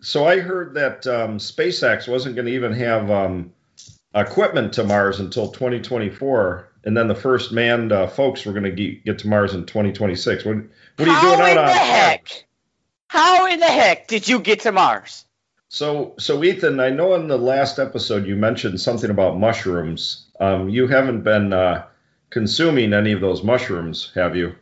So 0.00 0.26
I 0.26 0.40
heard 0.40 0.74
that 0.74 1.06
um, 1.06 1.38
SpaceX 1.38 2.08
wasn't 2.08 2.36
going 2.36 2.46
to 2.46 2.52
even 2.52 2.72
have 2.72 3.10
um, 3.10 3.52
equipment 4.14 4.72
to 4.74 4.84
Mars 4.84 5.20
until 5.20 5.48
2024, 5.50 6.68
and 6.84 6.96
then 6.96 7.08
the 7.08 7.14
first 7.14 7.52
manned 7.52 7.92
uh, 7.92 8.06
folks 8.06 8.44
were 8.44 8.52
going 8.52 8.64
to 8.64 8.70
get, 8.70 9.04
get 9.04 9.18
to 9.20 9.28
Mars 9.28 9.54
in 9.54 9.66
2026. 9.66 10.44
What, 10.44 10.56
what 10.56 10.66
are 10.98 11.06
you 11.06 11.12
How 11.12 11.36
doing 11.36 11.40
out 11.40 11.50
in 11.50 11.58
on 11.58 11.66
the 11.66 11.72
Mars? 11.72 11.78
heck? 11.78 12.44
How 13.08 13.46
in 13.46 13.60
the 13.60 13.66
heck 13.66 14.06
did 14.06 14.28
you 14.28 14.38
get 14.38 14.60
to 14.60 14.72
Mars? 14.72 15.24
So, 15.68 16.14
so 16.18 16.42
Ethan, 16.42 16.80
I 16.80 16.90
know 16.90 17.14
in 17.14 17.28
the 17.28 17.36
last 17.36 17.78
episode 17.78 18.26
you 18.26 18.36
mentioned 18.36 18.80
something 18.80 19.10
about 19.10 19.38
mushrooms. 19.38 20.26
Um, 20.40 20.68
you 20.68 20.86
haven't 20.86 21.24
been 21.24 21.52
uh, 21.52 21.86
consuming 22.30 22.94
any 22.94 23.12
of 23.12 23.20
those 23.20 23.42
mushrooms, 23.42 24.12
have 24.14 24.34
you? 24.34 24.54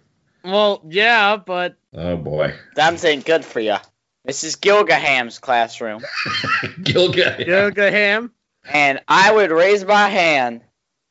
Well, 0.44 0.82
yeah, 0.88 1.36
but 1.36 1.76
Oh 1.92 2.16
boy, 2.16 2.54
That 2.74 3.04
ain't 3.04 3.24
good 3.24 3.44
for 3.44 3.60
you. 3.60 3.76
Mrs. 4.26 4.60
Gilgaham's 4.60 5.38
classroom. 5.38 6.02
Gilgay. 6.82 7.46
Yoga 7.46 7.90
Ham. 7.90 8.32
and 8.68 9.00
I 9.06 9.32
would 9.32 9.50
raise 9.50 9.84
my 9.84 10.08
hand 10.08 10.62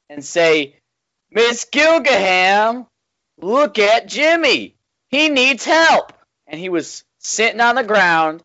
and 0.09 0.23
say, 0.23 0.75
Miss 1.31 1.65
Gilgaham, 1.65 2.87
look 3.39 3.79
at 3.79 4.07
Jimmy. 4.07 4.75
He 5.09 5.29
needs 5.29 5.65
help. 5.65 6.13
And 6.47 6.59
he 6.59 6.69
was 6.69 7.03
sitting 7.19 7.61
on 7.61 7.75
the 7.75 7.83
ground, 7.83 8.43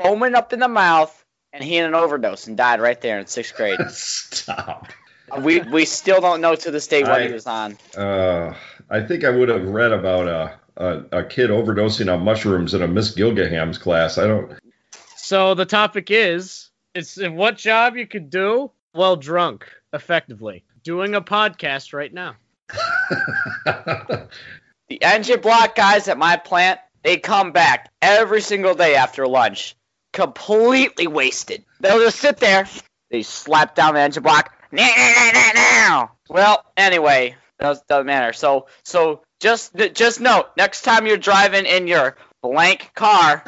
foaming 0.00 0.34
up 0.34 0.52
in 0.52 0.60
the 0.60 0.68
mouth, 0.68 1.24
and 1.52 1.64
he 1.64 1.74
had 1.76 1.86
an 1.86 1.94
overdose 1.94 2.46
and 2.46 2.56
died 2.56 2.80
right 2.80 3.00
there 3.00 3.18
in 3.18 3.26
sixth 3.26 3.56
grade. 3.56 3.80
Stop. 3.88 4.88
we 5.40 5.60
we 5.60 5.84
still 5.84 6.20
don't 6.20 6.40
know 6.40 6.54
to 6.54 6.70
this 6.70 6.86
day 6.86 7.02
what 7.02 7.12
I- 7.22 7.26
he 7.26 7.32
was 7.32 7.46
on. 7.46 7.76
Uh, 7.96 8.54
I 8.90 9.00
think 9.00 9.24
I 9.24 9.30
would 9.30 9.48
have 9.48 9.64
read 9.68 9.92
about 9.92 10.28
a, 10.28 10.58
a 10.78 11.04
a 11.12 11.24
kid 11.24 11.50
overdosing 11.50 12.12
on 12.12 12.22
mushrooms 12.22 12.72
in 12.72 12.82
a 12.82 12.88
Miss 12.88 13.10
Gilgaham's 13.10 13.76
class. 13.78 14.16
I 14.16 14.26
don't. 14.26 14.52
So 15.16 15.54
the 15.54 15.66
topic 15.66 16.10
is 16.10 16.70
it's 16.94 17.18
what 17.18 17.58
job 17.58 17.96
you 17.96 18.06
could 18.06 18.30
do 18.30 18.70
while 18.92 19.16
drunk 19.16 19.70
effectively. 19.92 20.64
Doing 20.82 21.14
a 21.14 21.20
podcast 21.20 21.92
right 21.92 22.14
now. 22.14 22.36
The 24.88 25.02
engine 25.02 25.40
block 25.40 25.74
guys 25.74 26.08
at 26.08 26.16
my 26.16 26.36
plant, 26.36 26.80
they 27.02 27.18
come 27.18 27.52
back 27.52 27.90
every 28.00 28.40
single 28.40 28.74
day 28.74 28.94
after 28.94 29.26
lunch, 29.26 29.76
completely 30.14 31.06
wasted. 31.06 31.64
They'll 31.80 32.00
just 32.00 32.18
sit 32.18 32.38
there, 32.38 32.66
they 33.10 33.22
slap 33.22 33.74
down 33.74 33.94
the 33.94 34.00
engine 34.00 34.22
block. 34.22 34.54
Now, 34.72 34.88
now, 34.96 35.30
now, 35.32 35.50
now. 35.54 36.12
Well, 36.30 36.64
anyway, 36.76 37.36
does 37.58 37.82
doesn't 37.82 38.06
matter. 38.06 38.32
So, 38.32 38.66
so 38.82 39.22
just 39.40 39.74
just 39.94 40.20
note, 40.20 40.46
next 40.56 40.82
time 40.82 41.06
you're 41.06 41.16
driving 41.16 41.66
in 41.66 41.86
your 41.86 42.16
blank 42.42 42.90
car, 42.94 43.44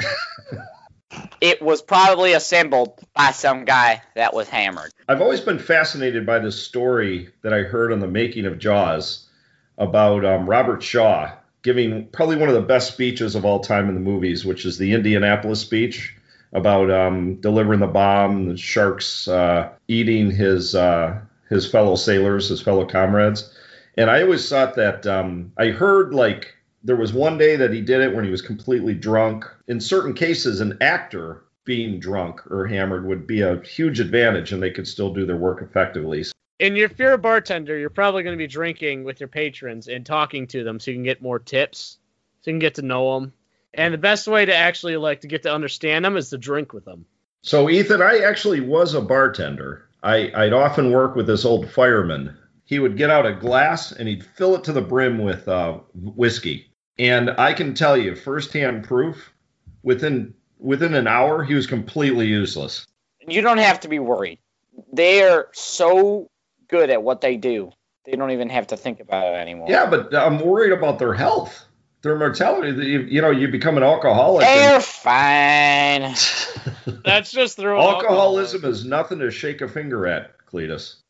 it 1.40 1.60
was 1.62 1.82
probably 1.82 2.32
assembled 2.32 2.98
by 3.14 3.32
some 3.32 3.64
guy 3.64 4.02
that 4.14 4.34
was 4.34 4.48
hammered. 4.48 4.92
I've 5.08 5.20
always 5.20 5.40
been 5.40 5.58
fascinated 5.58 6.26
by 6.26 6.38
this 6.38 6.62
story 6.62 7.30
that 7.42 7.52
I 7.52 7.62
heard 7.62 7.92
on 7.92 8.00
the 8.00 8.08
making 8.08 8.46
of 8.46 8.58
Jaws 8.58 9.26
about 9.78 10.24
um, 10.24 10.46
Robert 10.46 10.82
Shaw 10.82 11.32
giving 11.62 12.06
probably 12.08 12.36
one 12.36 12.48
of 12.48 12.54
the 12.54 12.62
best 12.62 12.92
speeches 12.92 13.34
of 13.34 13.44
all 13.44 13.60
time 13.60 13.88
in 13.88 13.94
the 13.94 14.00
movies, 14.00 14.44
which 14.44 14.64
is 14.64 14.78
the 14.78 14.94
Indianapolis 14.94 15.60
speech 15.60 16.14
about 16.52 16.90
um, 16.90 17.36
delivering 17.36 17.80
the 17.80 17.86
bomb, 17.86 18.48
the 18.48 18.56
sharks 18.56 19.28
uh, 19.28 19.70
eating 19.88 20.30
his 20.30 20.74
uh, 20.74 21.20
his 21.48 21.70
fellow 21.70 21.96
sailors, 21.96 22.48
his 22.48 22.60
fellow 22.60 22.86
comrades. 22.86 23.52
And 23.96 24.10
I 24.10 24.22
always 24.22 24.48
thought 24.48 24.74
that 24.76 25.06
um, 25.06 25.52
I 25.58 25.68
heard 25.68 26.14
like 26.14 26.54
there 26.82 26.96
was 26.96 27.12
one 27.12 27.38
day 27.38 27.56
that 27.56 27.72
he 27.72 27.80
did 27.80 28.00
it 28.00 28.14
when 28.14 28.24
he 28.24 28.30
was 28.30 28.42
completely 28.42 28.94
drunk. 28.94 29.44
In 29.68 29.80
certain 29.80 30.14
cases, 30.14 30.60
an 30.60 30.78
actor 30.80 31.44
being 31.64 32.00
drunk 32.00 32.50
or 32.50 32.66
hammered 32.66 33.06
would 33.06 33.26
be 33.26 33.42
a 33.42 33.60
huge 33.62 34.00
advantage 34.00 34.52
and 34.52 34.62
they 34.62 34.70
could 34.70 34.88
still 34.88 35.12
do 35.12 35.26
their 35.26 35.36
work 35.36 35.62
effectively. 35.62 36.24
And 36.58 36.76
if 36.76 36.98
you're 36.98 37.12
a 37.12 37.18
bartender, 37.18 37.78
you're 37.78 37.90
probably 37.90 38.22
going 38.22 38.36
to 38.36 38.42
be 38.42 38.46
drinking 38.46 39.04
with 39.04 39.20
your 39.20 39.28
patrons 39.28 39.88
and 39.88 40.04
talking 40.04 40.46
to 40.48 40.62
them 40.62 40.78
so 40.78 40.90
you 40.90 40.96
can 40.96 41.04
get 41.04 41.22
more 41.22 41.38
tips, 41.38 41.98
so 42.42 42.50
you 42.50 42.54
can 42.54 42.58
get 42.58 42.74
to 42.74 42.82
know 42.82 43.14
them. 43.14 43.32
And 43.72 43.94
the 43.94 43.98
best 43.98 44.26
way 44.26 44.44
to 44.44 44.54
actually 44.54 44.96
like 44.96 45.20
to 45.20 45.28
get 45.28 45.42
to 45.44 45.54
understand 45.54 46.04
them 46.04 46.16
is 46.16 46.30
to 46.30 46.38
drink 46.38 46.72
with 46.72 46.84
them. 46.84 47.06
So, 47.42 47.70
Ethan, 47.70 48.02
I 48.02 48.18
actually 48.18 48.60
was 48.60 48.94
a 48.94 49.00
bartender. 49.00 49.88
I, 50.02 50.30
I'd 50.34 50.52
often 50.52 50.90
work 50.90 51.14
with 51.14 51.26
this 51.26 51.44
old 51.44 51.70
fireman. 51.70 52.36
He 52.70 52.78
would 52.78 52.96
get 52.96 53.10
out 53.10 53.26
a 53.26 53.32
glass 53.32 53.90
and 53.90 54.08
he'd 54.08 54.24
fill 54.24 54.54
it 54.54 54.62
to 54.64 54.72
the 54.72 54.80
brim 54.80 55.18
with 55.18 55.48
uh, 55.48 55.80
whiskey. 55.92 56.70
And 57.00 57.30
I 57.30 57.52
can 57.52 57.74
tell 57.74 57.96
you, 57.96 58.14
firsthand 58.14 58.84
proof, 58.84 59.32
within 59.82 60.34
within 60.56 60.94
an 60.94 61.08
hour, 61.08 61.42
he 61.42 61.54
was 61.54 61.66
completely 61.66 62.28
useless. 62.28 62.86
You 63.26 63.42
don't 63.42 63.58
have 63.58 63.80
to 63.80 63.88
be 63.88 63.98
worried. 63.98 64.38
They 64.92 65.24
are 65.24 65.48
so 65.52 66.30
good 66.68 66.90
at 66.90 67.02
what 67.02 67.22
they 67.22 67.36
do. 67.36 67.72
They 68.04 68.12
don't 68.12 68.30
even 68.30 68.48
have 68.50 68.68
to 68.68 68.76
think 68.76 69.00
about 69.00 69.34
it 69.34 69.36
anymore. 69.36 69.66
Yeah, 69.68 69.90
but 69.90 70.14
I'm 70.14 70.38
worried 70.38 70.72
about 70.72 71.00
their 71.00 71.12
health, 71.12 71.66
their 72.02 72.16
mortality. 72.16 72.86
You, 72.86 73.00
you 73.00 73.20
know, 73.20 73.32
you 73.32 73.48
become 73.48 73.78
an 73.78 73.82
alcoholic. 73.82 74.46
They're 74.46 74.80
fine. 74.80 76.14
That's 77.04 77.32
just 77.32 77.56
through 77.56 77.80
Alcoholism 77.80 78.64
is 78.64 78.84
nothing 78.84 79.18
to 79.18 79.32
shake 79.32 79.60
a 79.60 79.68
finger 79.68 80.06
at, 80.06 80.38
Cletus. 80.46 81.00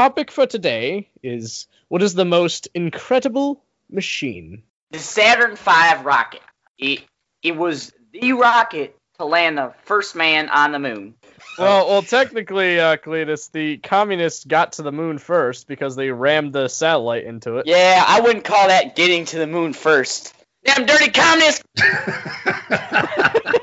Topic 0.00 0.30
for 0.30 0.46
today 0.46 1.10
is 1.22 1.66
what 1.88 2.02
is 2.02 2.14
the 2.14 2.24
most 2.24 2.68
incredible 2.74 3.62
machine? 3.90 4.62
The 4.92 4.98
Saturn 4.98 5.56
V 5.56 5.70
rocket. 6.02 6.40
It, 6.78 7.04
it 7.42 7.54
was 7.54 7.92
the 8.10 8.32
rocket 8.32 8.96
to 9.18 9.26
land 9.26 9.58
the 9.58 9.74
first 9.82 10.16
man 10.16 10.48
on 10.48 10.72
the 10.72 10.78
moon. 10.78 11.16
Well, 11.58 11.86
well, 11.86 12.00
technically, 12.00 12.80
uh, 12.80 12.96
Cletus, 12.96 13.52
the 13.52 13.76
communists 13.76 14.46
got 14.46 14.72
to 14.72 14.82
the 14.82 14.90
moon 14.90 15.18
first 15.18 15.68
because 15.68 15.96
they 15.96 16.10
rammed 16.10 16.54
the 16.54 16.68
satellite 16.68 17.24
into 17.24 17.58
it. 17.58 17.66
Yeah, 17.66 18.02
I 18.06 18.22
wouldn't 18.22 18.46
call 18.46 18.68
that 18.68 18.96
getting 18.96 19.26
to 19.26 19.38
the 19.38 19.46
moon 19.46 19.74
first. 19.74 20.34
Damn 20.64 20.86
dirty 20.86 21.10
communists! 21.10 21.62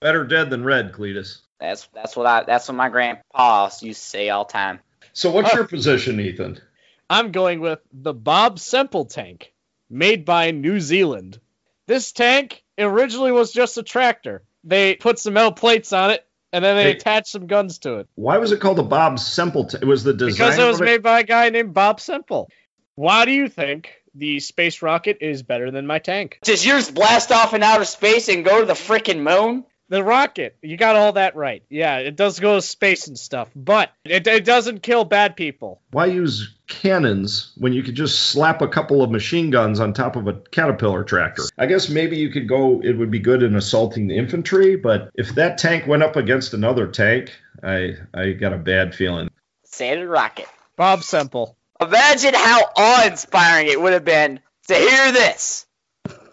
Better 0.00 0.24
dead 0.24 0.50
than 0.50 0.64
red, 0.64 0.92
Cletus. 0.92 1.42
That's 1.60 1.88
that's 1.94 2.16
what 2.16 2.26
I 2.26 2.42
that's 2.42 2.66
what 2.66 2.74
my 2.74 2.88
grandpa 2.88 3.70
used 3.80 4.02
to 4.02 4.08
say 4.08 4.30
all 4.30 4.44
the 4.44 4.52
time. 4.52 4.80
So 5.16 5.30
what's 5.30 5.54
your 5.54 5.66
position, 5.66 6.20
Ethan? 6.20 6.60
I'm 7.08 7.32
going 7.32 7.60
with 7.60 7.78
the 7.90 8.12
Bob 8.12 8.58
Semple 8.58 9.06
tank, 9.06 9.54
made 9.88 10.26
by 10.26 10.50
New 10.50 10.78
Zealand. 10.78 11.40
This 11.86 12.12
tank 12.12 12.62
originally 12.78 13.32
was 13.32 13.50
just 13.50 13.78
a 13.78 13.82
tractor. 13.82 14.42
They 14.62 14.94
put 14.94 15.18
some 15.18 15.32
metal 15.32 15.52
plates 15.52 15.94
on 15.94 16.10
it, 16.10 16.22
and 16.52 16.62
then 16.62 16.76
they 16.76 16.82
Hey. 16.82 16.96
attached 16.96 17.28
some 17.28 17.46
guns 17.46 17.78
to 17.78 18.00
it. 18.00 18.08
Why 18.14 18.36
was 18.36 18.52
it 18.52 18.60
called 18.60 18.76
the 18.76 18.82
Bob 18.82 19.18
Semple? 19.18 19.64
T- 19.64 19.78
it 19.80 19.86
was 19.86 20.04
the 20.04 20.12
design. 20.12 20.48
Because 20.48 20.58
it 20.58 20.66
was 20.66 20.80
of 20.82 20.84
made 20.84 21.02
by 21.02 21.20
a 21.20 21.24
guy 21.24 21.48
named 21.48 21.72
Bob 21.72 21.98
Semple. 21.98 22.50
Why 22.96 23.24
do 23.24 23.30
you 23.30 23.48
think 23.48 23.88
the 24.14 24.38
space 24.40 24.82
rocket 24.82 25.18
is 25.22 25.42
better 25.42 25.70
than 25.70 25.86
my 25.86 25.98
tank? 25.98 26.40
Does 26.42 26.66
yours 26.66 26.90
blast 26.90 27.32
off 27.32 27.54
in 27.54 27.62
outer 27.62 27.86
space 27.86 28.28
and 28.28 28.44
go 28.44 28.60
to 28.60 28.66
the 28.66 28.74
frickin' 28.74 29.20
moon? 29.20 29.64
The 29.88 30.02
rocket, 30.02 30.56
you 30.62 30.76
got 30.76 30.96
all 30.96 31.12
that 31.12 31.36
right. 31.36 31.62
Yeah, 31.70 31.98
it 31.98 32.16
does 32.16 32.40
go 32.40 32.56
to 32.56 32.62
space 32.62 33.06
and 33.06 33.16
stuff, 33.16 33.48
but 33.54 33.92
it, 34.04 34.26
it 34.26 34.44
doesn't 34.44 34.82
kill 34.82 35.04
bad 35.04 35.36
people. 35.36 35.80
Why 35.92 36.06
use 36.06 36.56
cannons 36.66 37.52
when 37.56 37.72
you 37.72 37.84
could 37.84 37.94
just 37.94 38.30
slap 38.30 38.62
a 38.62 38.68
couple 38.68 39.02
of 39.02 39.12
machine 39.12 39.50
guns 39.50 39.78
on 39.78 39.92
top 39.92 40.16
of 40.16 40.26
a 40.26 40.34
caterpillar 40.50 41.04
tractor? 41.04 41.44
I 41.56 41.66
guess 41.66 41.88
maybe 41.88 42.16
you 42.16 42.30
could 42.30 42.48
go. 42.48 42.80
It 42.82 42.98
would 42.98 43.12
be 43.12 43.20
good 43.20 43.44
in 43.44 43.54
assaulting 43.54 44.08
the 44.08 44.16
infantry, 44.16 44.74
but 44.74 45.10
if 45.14 45.36
that 45.36 45.58
tank 45.58 45.86
went 45.86 46.02
up 46.02 46.16
against 46.16 46.52
another 46.52 46.88
tank, 46.88 47.32
I 47.62 47.94
I 48.12 48.32
got 48.32 48.52
a 48.52 48.58
bad 48.58 48.92
feeling. 48.92 49.30
Standard 49.64 50.08
rocket. 50.08 50.48
Bob 50.76 51.04
Semple. 51.04 51.56
Imagine 51.80 52.34
how 52.34 52.62
awe-inspiring 52.76 53.68
it 53.68 53.80
would 53.80 53.92
have 53.92 54.04
been 54.04 54.40
to 54.68 54.74
hear 54.74 55.12
this. 55.12 55.66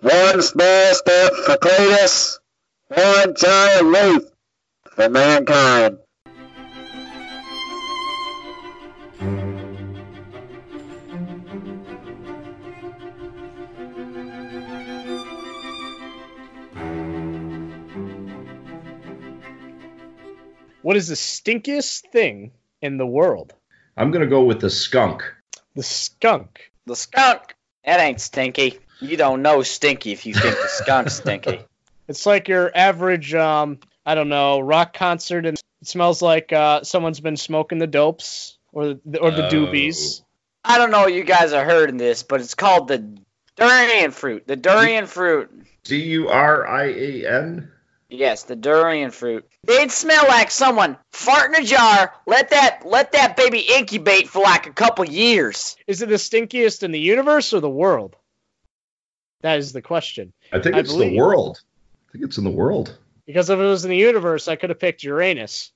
One 0.02 0.42
small 0.42 0.94
step 0.94 1.34
for 1.46 1.58
Cletus, 1.58 2.38
one 2.96 3.34
giant 3.36 3.92
leap 3.92 4.24
for 4.92 5.10
mankind. 5.10 5.98
What 20.82 20.98
is 20.98 21.08
the 21.08 21.16
stinkiest 21.16 22.12
thing 22.12 22.52
in 22.82 22.98
the 22.98 23.06
world? 23.06 23.54
I'm 23.96 24.12
gonna 24.12 24.28
go 24.28 24.44
with 24.44 24.60
the 24.60 24.70
skunk. 24.70 25.24
The 25.76 25.84
skunk. 25.84 26.72
The 26.86 26.96
skunk. 26.96 27.56
That 27.86 28.00
ain't 28.00 28.22
stinky. 28.22 28.80
You 29.00 29.18
don't 29.18 29.42
know 29.42 29.64
stinky 29.64 30.12
if 30.12 30.26
you 30.26 30.34
think 30.34 30.56
the 30.56 30.68
skunk's 30.68 31.16
stinky. 31.16 31.62
It's 32.08 32.26
like 32.26 32.48
your 32.48 32.72
average, 32.76 33.34
um, 33.34 33.80
I 34.06 34.16
don't 34.16 34.30
know, 34.30 34.60
rock 34.60 34.94
concert, 34.94 35.46
and 35.46 35.58
it 35.58 35.88
smells 35.88 36.22
like 36.22 36.52
uh, 36.52 36.84
someone's 36.84 37.20
been 37.20 37.38
smoking 37.38 37.80
the 37.80 37.88
dopes 37.88 38.58
or 38.72 38.96
the, 39.06 39.20
or 39.20 39.32
the 39.32 39.46
Oh. 39.46 39.50
doobies. 39.50 40.22
I 40.66 40.78
don't 40.78 40.92
know 40.92 41.08
if 41.08 41.16
you 41.16 41.24
guys 41.24 41.54
are 41.54 41.66
heard 41.66 41.90
of 41.90 41.98
this, 41.98 42.24
but 42.24 42.40
it's 42.42 42.56
called 42.56 42.88
the 42.88 43.18
durian 43.58 44.12
fruit. 44.12 44.48
The 44.48 44.56
durian 44.56 45.08
fruit. 45.08 45.52
D 45.84 45.98
U 46.12 46.30
R 46.30 46.66
I 46.66 46.86
A 46.86 47.28
N. 47.28 47.70
Yes, 48.10 48.44
the 48.44 48.56
durian 48.56 49.12
fruit. 49.12 49.46
They'd 49.66 49.92
smell 49.92 50.26
like 50.28 50.52
someone 50.52 50.98
fart 51.12 51.50
in 51.54 51.64
a 51.64 51.66
jar, 51.66 52.14
let 52.28 52.52
that 52.52 52.84
let 52.86 53.14
that 53.14 53.36
baby 53.36 53.60
incubate 53.60 54.30
for 54.30 54.42
like 54.42 54.68
a 54.68 54.72
couple 54.74 55.04
years. 55.06 55.76
Is 55.88 56.02
it 56.02 56.10
the 56.10 56.16
stinkiest 56.16 56.84
in 56.84 56.92
the 56.92 57.00
universe 57.00 57.54
or 57.54 57.60
the 57.60 57.70
world? 57.70 58.16
That 59.42 59.58
is 59.60 59.74
the 59.74 59.82
question. 59.82 60.32
I 60.54 60.60
think 60.60 60.76
I 60.76 60.80
it's 60.80 60.96
the 60.96 61.18
world. 61.18 61.60
I 62.14 62.18
think 62.18 62.26
it's 62.26 62.38
in 62.38 62.44
the 62.44 62.52
world. 62.52 62.98
Because 63.26 63.50
if 63.50 63.58
it 63.58 63.64
was 63.64 63.86
in 63.86 63.92
the 63.92 63.98
universe, 63.98 64.48
I 64.48 64.56
could 64.56 64.70
have 64.70 64.80
picked 64.80 65.04
Uranus. 65.04 65.72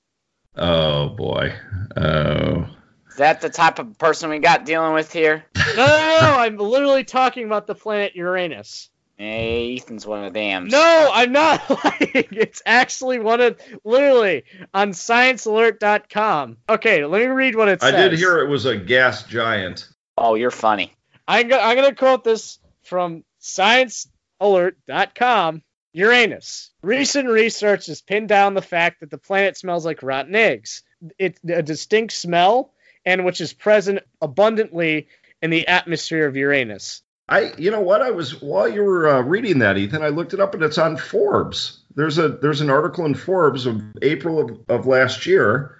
Oh 0.55 1.09
boy. 1.09 1.53
Oh. 1.95 2.67
Is 3.09 3.15
that 3.17 3.41
the 3.41 3.49
type 3.49 3.79
of 3.79 3.97
person 3.97 4.29
we 4.29 4.39
got 4.39 4.65
dealing 4.65 4.93
with 4.93 5.11
here? 5.11 5.45
No, 5.55 5.63
no, 5.75 5.87
no, 5.87 6.19
no, 6.21 6.35
I'm 6.37 6.57
literally 6.57 7.03
talking 7.03 7.45
about 7.45 7.65
the 7.65 7.73
planet 7.75 8.15
Uranus. 8.15 8.89
Hey, 9.17 9.75
Ethan's 9.77 10.05
one 10.05 10.23
of 10.25 10.33
them. 10.33 10.67
No, 10.67 11.09
I'm 11.11 11.31
not 11.31 11.67
lying. 11.83 12.27
It's 12.31 12.61
actually 12.67 13.17
one 13.17 13.41
of 13.41 13.59
literally 13.83 14.43
on 14.75 14.91
sciencealert.com. 14.91 16.57
Okay, 16.69 17.03
let 17.05 17.19
me 17.21 17.25
read 17.27 17.55
what 17.55 17.67
it 17.69 17.81
I 17.81 17.89
says. 17.89 18.11
did 18.11 18.19
hear 18.19 18.37
it 18.39 18.49
was 18.49 18.65
a 18.65 18.77
gas 18.77 19.23
giant. 19.23 19.87
Oh, 20.19 20.35
you're 20.35 20.51
funny. 20.51 20.93
I'm, 21.27 21.47
go- 21.47 21.59
I'm 21.59 21.75
going 21.75 21.89
to 21.89 21.95
quote 21.95 22.23
this 22.23 22.59
from 22.83 23.23
sciencealert.com. 23.41 25.63
Uranus. 25.97 26.69
Recent 26.83 27.27
research 27.27 27.87
has 27.87 28.01
pinned 28.01 28.29
down 28.29 28.53
the 28.53 28.61
fact 28.61 28.99
that 28.99 29.09
the 29.09 29.17
planet 29.17 29.57
smells 29.57 29.83
like 29.83 30.03
rotten 30.03 30.35
eggs. 30.35 30.83
It's 31.17 31.39
a 31.49 31.63
distinct 31.63 32.13
smell, 32.13 32.73
and 33.03 33.25
which 33.25 33.41
is 33.41 33.51
present 33.51 33.99
abundantly 34.21 35.07
in 35.41 35.49
the 35.49 35.67
atmosphere 35.67 36.27
of 36.27 36.35
Uranus. 36.35 37.01
I, 37.27 37.51
you 37.57 37.71
know 37.71 37.81
what? 37.81 38.03
I 38.03 38.11
was 38.11 38.41
while 38.41 38.69
you 38.69 38.83
were 38.83 39.09
uh, 39.09 39.21
reading 39.21 39.59
that, 39.59 39.77
Ethan. 39.77 40.03
I 40.03 40.09
looked 40.09 40.35
it 40.35 40.39
up, 40.39 40.53
and 40.53 40.63
it's 40.63 40.77
on 40.77 40.97
Forbes. 40.97 41.79
There's 41.95 42.19
a 42.19 42.29
there's 42.29 42.61
an 42.61 42.69
article 42.69 43.05
in 43.05 43.15
Forbes 43.15 43.65
of 43.65 43.81
April 44.01 44.39
of, 44.39 44.59
of 44.69 44.85
last 44.85 45.25
year, 45.25 45.77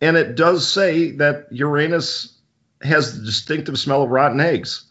and 0.00 0.16
it 0.16 0.36
does 0.36 0.66
say 0.66 1.10
that 1.16 1.48
Uranus 1.50 2.38
has 2.80 3.18
the 3.18 3.26
distinctive 3.26 3.78
smell 3.78 4.04
of 4.04 4.10
rotten 4.10 4.40
eggs. 4.40 4.84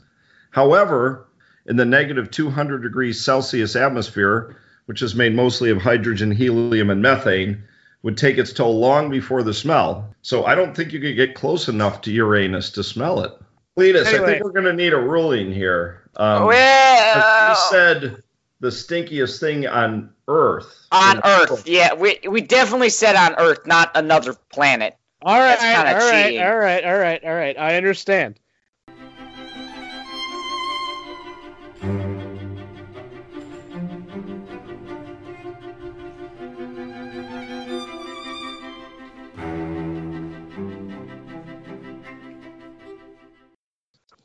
However, 0.51 1.26
in 1.67 1.75
the 1.75 1.85
negative 1.85 2.31
200 2.31 2.81
degrees 2.81 3.23
Celsius 3.23 3.75
atmosphere, 3.75 4.57
which 4.85 5.01
is 5.01 5.15
made 5.15 5.35
mostly 5.35 5.69
of 5.69 5.81
hydrogen, 5.81 6.31
helium, 6.31 6.89
and 6.89 7.01
methane, 7.01 7.63
would 8.03 8.17
take 8.17 8.37
its 8.37 8.53
toll 8.53 8.79
long 8.79 9.09
before 9.09 9.43
the 9.43 9.53
smell. 9.53 10.15
So 10.21 10.45
I 10.45 10.55
don't 10.55 10.75
think 10.75 10.93
you 10.93 10.99
could 10.99 11.15
get 11.15 11.35
close 11.35 11.67
enough 11.67 12.01
to 12.01 12.11
Uranus 12.11 12.71
to 12.71 12.83
smell 12.83 13.21
it. 13.21 13.31
Cletus, 13.77 14.05
I 14.05 14.25
think 14.25 14.43
we're 14.43 14.51
going 14.51 14.65
to 14.65 14.73
need 14.73 14.93
a 14.93 14.97
ruling 14.97 15.51
here. 15.51 16.09
Um, 16.15 16.45
well, 16.45 17.49
you 17.49 17.55
said 17.69 18.23
the 18.59 18.69
stinkiest 18.69 19.39
thing 19.39 19.67
on 19.67 20.11
Earth. 20.27 20.87
on 20.91 21.21
Earth, 21.23 21.67
yeah, 21.67 21.93
we 21.93 22.19
we 22.27 22.41
definitely 22.41 22.89
said 22.89 23.15
on 23.15 23.35
Earth, 23.37 23.67
not 23.67 23.91
another 23.95 24.33
planet. 24.33 24.97
All 25.21 25.37
right, 25.37 25.59
That's 25.59 26.03
all 26.03 26.11
right, 26.11 26.25
cheating. 26.25 26.41
all 26.41 26.57
right, 26.57 26.83
all 26.83 26.97
right, 26.97 27.23
all 27.23 27.33
right. 27.33 27.57
I 27.57 27.75
understand. 27.75 28.39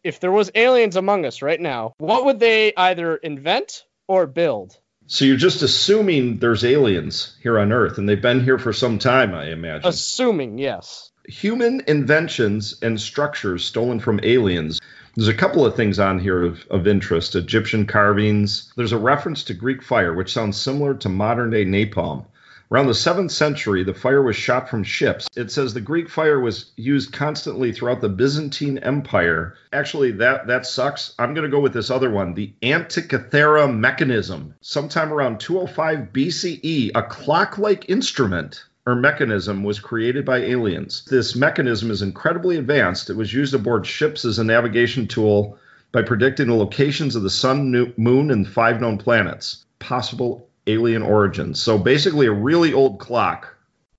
If 0.05 0.19
there 0.19 0.33
was 0.33 0.51
aliens 0.57 0.97
among 0.97 1.25
us 1.25 1.43
right 1.43 1.61
now, 1.61 1.95
what 1.99 2.25
would 2.25 2.41
they 2.41 2.75
either 2.77 3.17
invent 3.17 3.85
or 4.09 4.27
build? 4.27 4.77
So 5.07 5.25
you're 5.25 5.37
just 5.37 5.63
assuming 5.63 6.39
there's 6.39 6.65
aliens 6.65 7.37
here 7.41 7.59
on 7.59 7.73
Earth, 7.73 7.99
and 7.99 8.09
they've 8.09 8.21
been 8.21 8.43
here 8.43 8.59
for 8.59 8.73
some 8.73 8.99
time, 8.99 9.33
I 9.35 9.51
imagine. 9.51 9.89
Assuming, 9.89 10.59
yes. 10.59 11.11
Human 11.29 11.83
inventions 11.87 12.75
and 12.83 13.01
structures 13.01 13.65
stolen 13.65 14.01
from 14.01 14.19
aliens. 14.25 14.81
There's 15.15 15.29
a 15.29 15.35
couple 15.35 15.65
of 15.65 15.77
things 15.77 16.01
on 16.01 16.19
here 16.19 16.43
of, 16.43 16.67
of 16.69 16.89
interest 16.89 17.37
Egyptian 17.37 17.87
carvings. 17.87 18.73
There's 18.77 18.93
a 18.93 18.99
reference 18.99 19.45
to 19.45 19.55
Greek 19.55 19.83
fire, 19.83 20.15
which 20.15 20.33
sounds 20.33 20.57
similar 20.57 20.95
to 20.95 21.09
modern 21.09 21.51
day 21.51 21.65
napalm. 21.65 22.25
Around 22.73 22.87
the 22.87 22.93
7th 22.93 23.31
century, 23.33 23.85
the 23.85 23.93
fire 23.93 24.23
was 24.23 24.35
shot 24.35 24.67
from 24.67 24.83
ships. 24.83 25.29
It 25.37 25.51
says 25.51 25.75
the 25.75 25.81
Greek 25.83 26.09
fire 26.09 26.41
was 26.41 26.73
used 26.77 27.13
constantly 27.13 27.71
throughout 27.71 28.01
the 28.01 28.09
Byzantine 28.09 28.79
Empire. 28.79 29.57
Actually, 29.75 30.13
that, 30.13 30.47
that 30.47 30.65
sucks. 30.65 31.13
I'm 31.19 31.35
going 31.35 31.45
to 31.45 31.55
go 31.55 31.61
with 31.61 31.75
this 31.75 31.91
other 31.91 32.11
one 32.11 32.33
the 32.33 32.55
Antikythera 32.63 33.71
mechanism. 33.71 34.55
Sometime 34.63 35.13
around 35.13 35.39
205 35.39 36.15
BCE, 36.15 36.93
a 36.95 37.03
clock 37.03 37.59
like 37.59 37.91
instrument 37.91 38.65
or 38.87 38.95
mechanism 38.95 39.65
was 39.65 39.79
created 39.79 40.25
by 40.25 40.39
aliens. 40.39 41.05
This 41.11 41.37
mechanism 41.37 41.91
is 41.91 42.01
incredibly 42.01 42.57
advanced. 42.57 43.11
It 43.11 43.19
was 43.19 43.35
used 43.35 43.53
aboard 43.53 43.87
ships 43.87 44.25
as 44.25 44.39
a 44.39 44.45
navigation 44.45 45.07
tool 45.07 45.59
by 45.93 46.01
predicting 46.01 46.47
the 46.47 46.55
locations 46.55 47.17
of 47.17 47.23
the 47.23 47.29
sun, 47.29 47.93
moon, 47.99 48.31
and 48.31 48.49
five 48.49 48.81
known 48.81 48.97
planets. 48.97 49.67
Possible 49.79 50.49
alien 50.67 51.03
origins. 51.03 51.61
So 51.63 51.79
basically, 51.79 52.27
a 52.27 52.33
really 52.33 52.73
old 52.73 52.99
clock. 52.99 53.57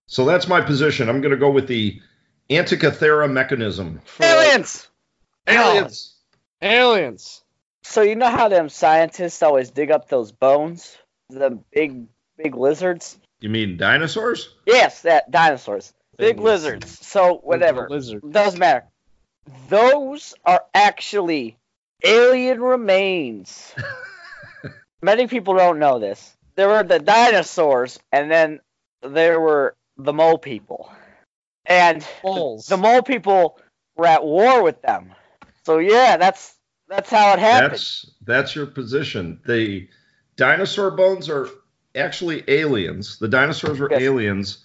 So 0.08 0.26
that's 0.26 0.48
my 0.48 0.62
position. 0.62 1.10
I'm 1.10 1.22
going 1.22 1.32
to 1.32 1.38
go 1.38 1.52
with 1.52 1.68
the 1.68 2.02
Antikythera 2.50 3.32
mechanism. 3.32 4.02
For 4.06 4.26
Aliens. 4.26 4.88
Aliens. 5.48 6.16
Aliens. 6.62 7.44
So 7.84 8.02
you 8.02 8.16
know 8.16 8.30
how 8.30 8.48
them 8.48 8.70
scientists 8.70 9.44
always 9.44 9.70
dig 9.70 9.92
up 9.92 10.08
those 10.08 10.32
bones, 10.32 10.98
the 11.30 11.60
big 11.72 12.08
big 12.38 12.56
lizards. 12.56 13.18
You 13.42 13.50
mean 13.50 13.76
dinosaurs? 13.76 14.56
Yes, 14.66 15.02
that 15.02 15.30
dinosaurs, 15.30 15.94
big 16.18 16.38
Big 16.38 16.44
lizards. 16.44 17.06
So 17.06 17.36
whatever, 17.44 17.88
Lizard. 17.90 18.24
doesn't 18.32 18.60
matter. 18.60 18.86
Those 19.68 20.34
are 20.46 20.64
actually 20.74 21.58
alien 22.04 22.62
remains. 22.62 23.74
Many 25.02 25.28
people 25.28 25.56
don't 25.56 25.80
know 25.80 26.00
this. 26.00 26.38
There 26.56 26.68
were 26.68 26.84
the 26.84 27.00
dinosaurs, 27.00 28.00
and 28.12 28.30
then 28.32 28.60
there 29.02 29.40
were 29.40 29.76
the 29.98 30.14
mole 30.14 30.38
people. 30.38 30.92
and 31.66 32.06
Moles. 32.24 32.68
the 32.68 32.76
mole 32.78 33.02
people 33.02 33.58
were 33.96 34.06
at 34.08 34.24
war 34.24 34.62
with 34.64 34.82
them. 34.82 35.14
So 35.66 35.78
yeah, 35.80 36.18
that's 36.18 36.56
that's 36.90 37.10
how 37.10 37.34
it 37.34 37.40
happened. 37.40 37.72
That's 37.74 38.12
that's 38.26 38.56
your 38.56 38.66
position. 38.66 39.40
The 39.46 39.88
dinosaur 40.36 40.92
bones 40.92 41.30
are 41.30 41.48
actually 41.96 42.44
aliens. 42.50 43.18
The 43.20 43.28
dinosaurs 43.30 43.80
were 43.80 43.90
Yes. 43.92 44.02
aliens, 44.02 44.58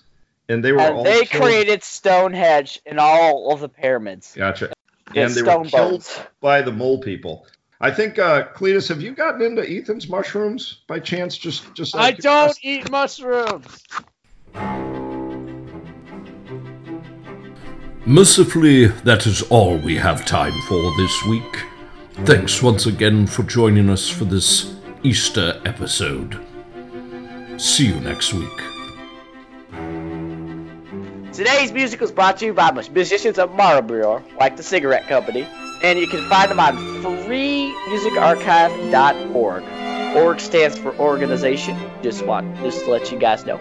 and 0.48 0.64
they 0.64 0.72
were 0.72 0.80
all 0.80 0.98
and 0.98 1.06
they 1.06 1.24
killed- 1.24 1.44
created 1.44 1.82
Stonehenge 1.84 2.80
and 2.84 2.98
all 2.98 3.52
of 3.52 3.60
the 3.60 3.68
pyramids. 3.68 4.34
Gotcha. 4.34 4.72
Yeah, 5.14 5.26
and 5.26 5.34
they 5.34 5.40
stone 5.42 5.62
were 5.64 5.68
killed 5.70 5.90
bones. 5.90 6.20
by 6.40 6.62
the 6.62 6.72
mole 6.72 6.98
people. 7.00 7.46
I 7.80 7.92
think, 7.92 8.18
uh, 8.18 8.48
Cletus, 8.54 8.88
have 8.88 9.00
you 9.00 9.12
gotten 9.12 9.40
into 9.42 9.62
Ethan's 9.62 10.08
mushrooms 10.08 10.80
by 10.88 10.98
chance? 10.98 11.36
Just, 11.38 11.72
just. 11.74 11.94
out 11.94 12.00
I 12.00 12.10
don't 12.10 12.58
curiosity? 12.58 12.68
eat 12.68 12.90
mushrooms. 12.90 13.84
Mercifully, 18.04 18.86
that 19.04 19.26
is 19.26 19.42
all 19.42 19.76
we 19.76 19.94
have 19.96 20.24
time 20.24 20.54
for 20.62 20.96
this 20.96 21.24
week. 21.26 21.64
Thanks 22.24 22.62
once 22.62 22.86
again 22.86 23.28
for 23.28 23.44
joining 23.44 23.88
us 23.90 24.08
for 24.08 24.24
this 24.24 24.74
Easter 25.04 25.60
episode. 25.64 26.44
See 27.58 27.86
you 27.86 28.00
next 28.00 28.34
week. 28.34 28.48
Today's 31.32 31.70
music 31.70 32.00
was 32.00 32.10
brought 32.10 32.38
to 32.38 32.46
you 32.46 32.54
by 32.54 32.72
musicians 32.72 33.38
of 33.38 33.54
Marlboro, 33.54 34.24
like 34.40 34.56
the 34.56 34.64
cigarette 34.64 35.06
company, 35.06 35.46
and 35.82 35.98
you 35.98 36.06
can 36.06 36.28
find 36.28 36.50
them 36.50 36.60
on 36.60 36.76
freemusicarchive.org. 37.02 39.64
Org 40.16 40.40
stands 40.40 40.78
for 40.78 40.94
organization. 40.96 41.76
Just 42.02 42.24
want 42.24 42.56
just 42.58 42.84
to 42.84 42.90
let 42.90 43.12
you 43.12 43.18
guys 43.18 43.44
know. 43.44 43.60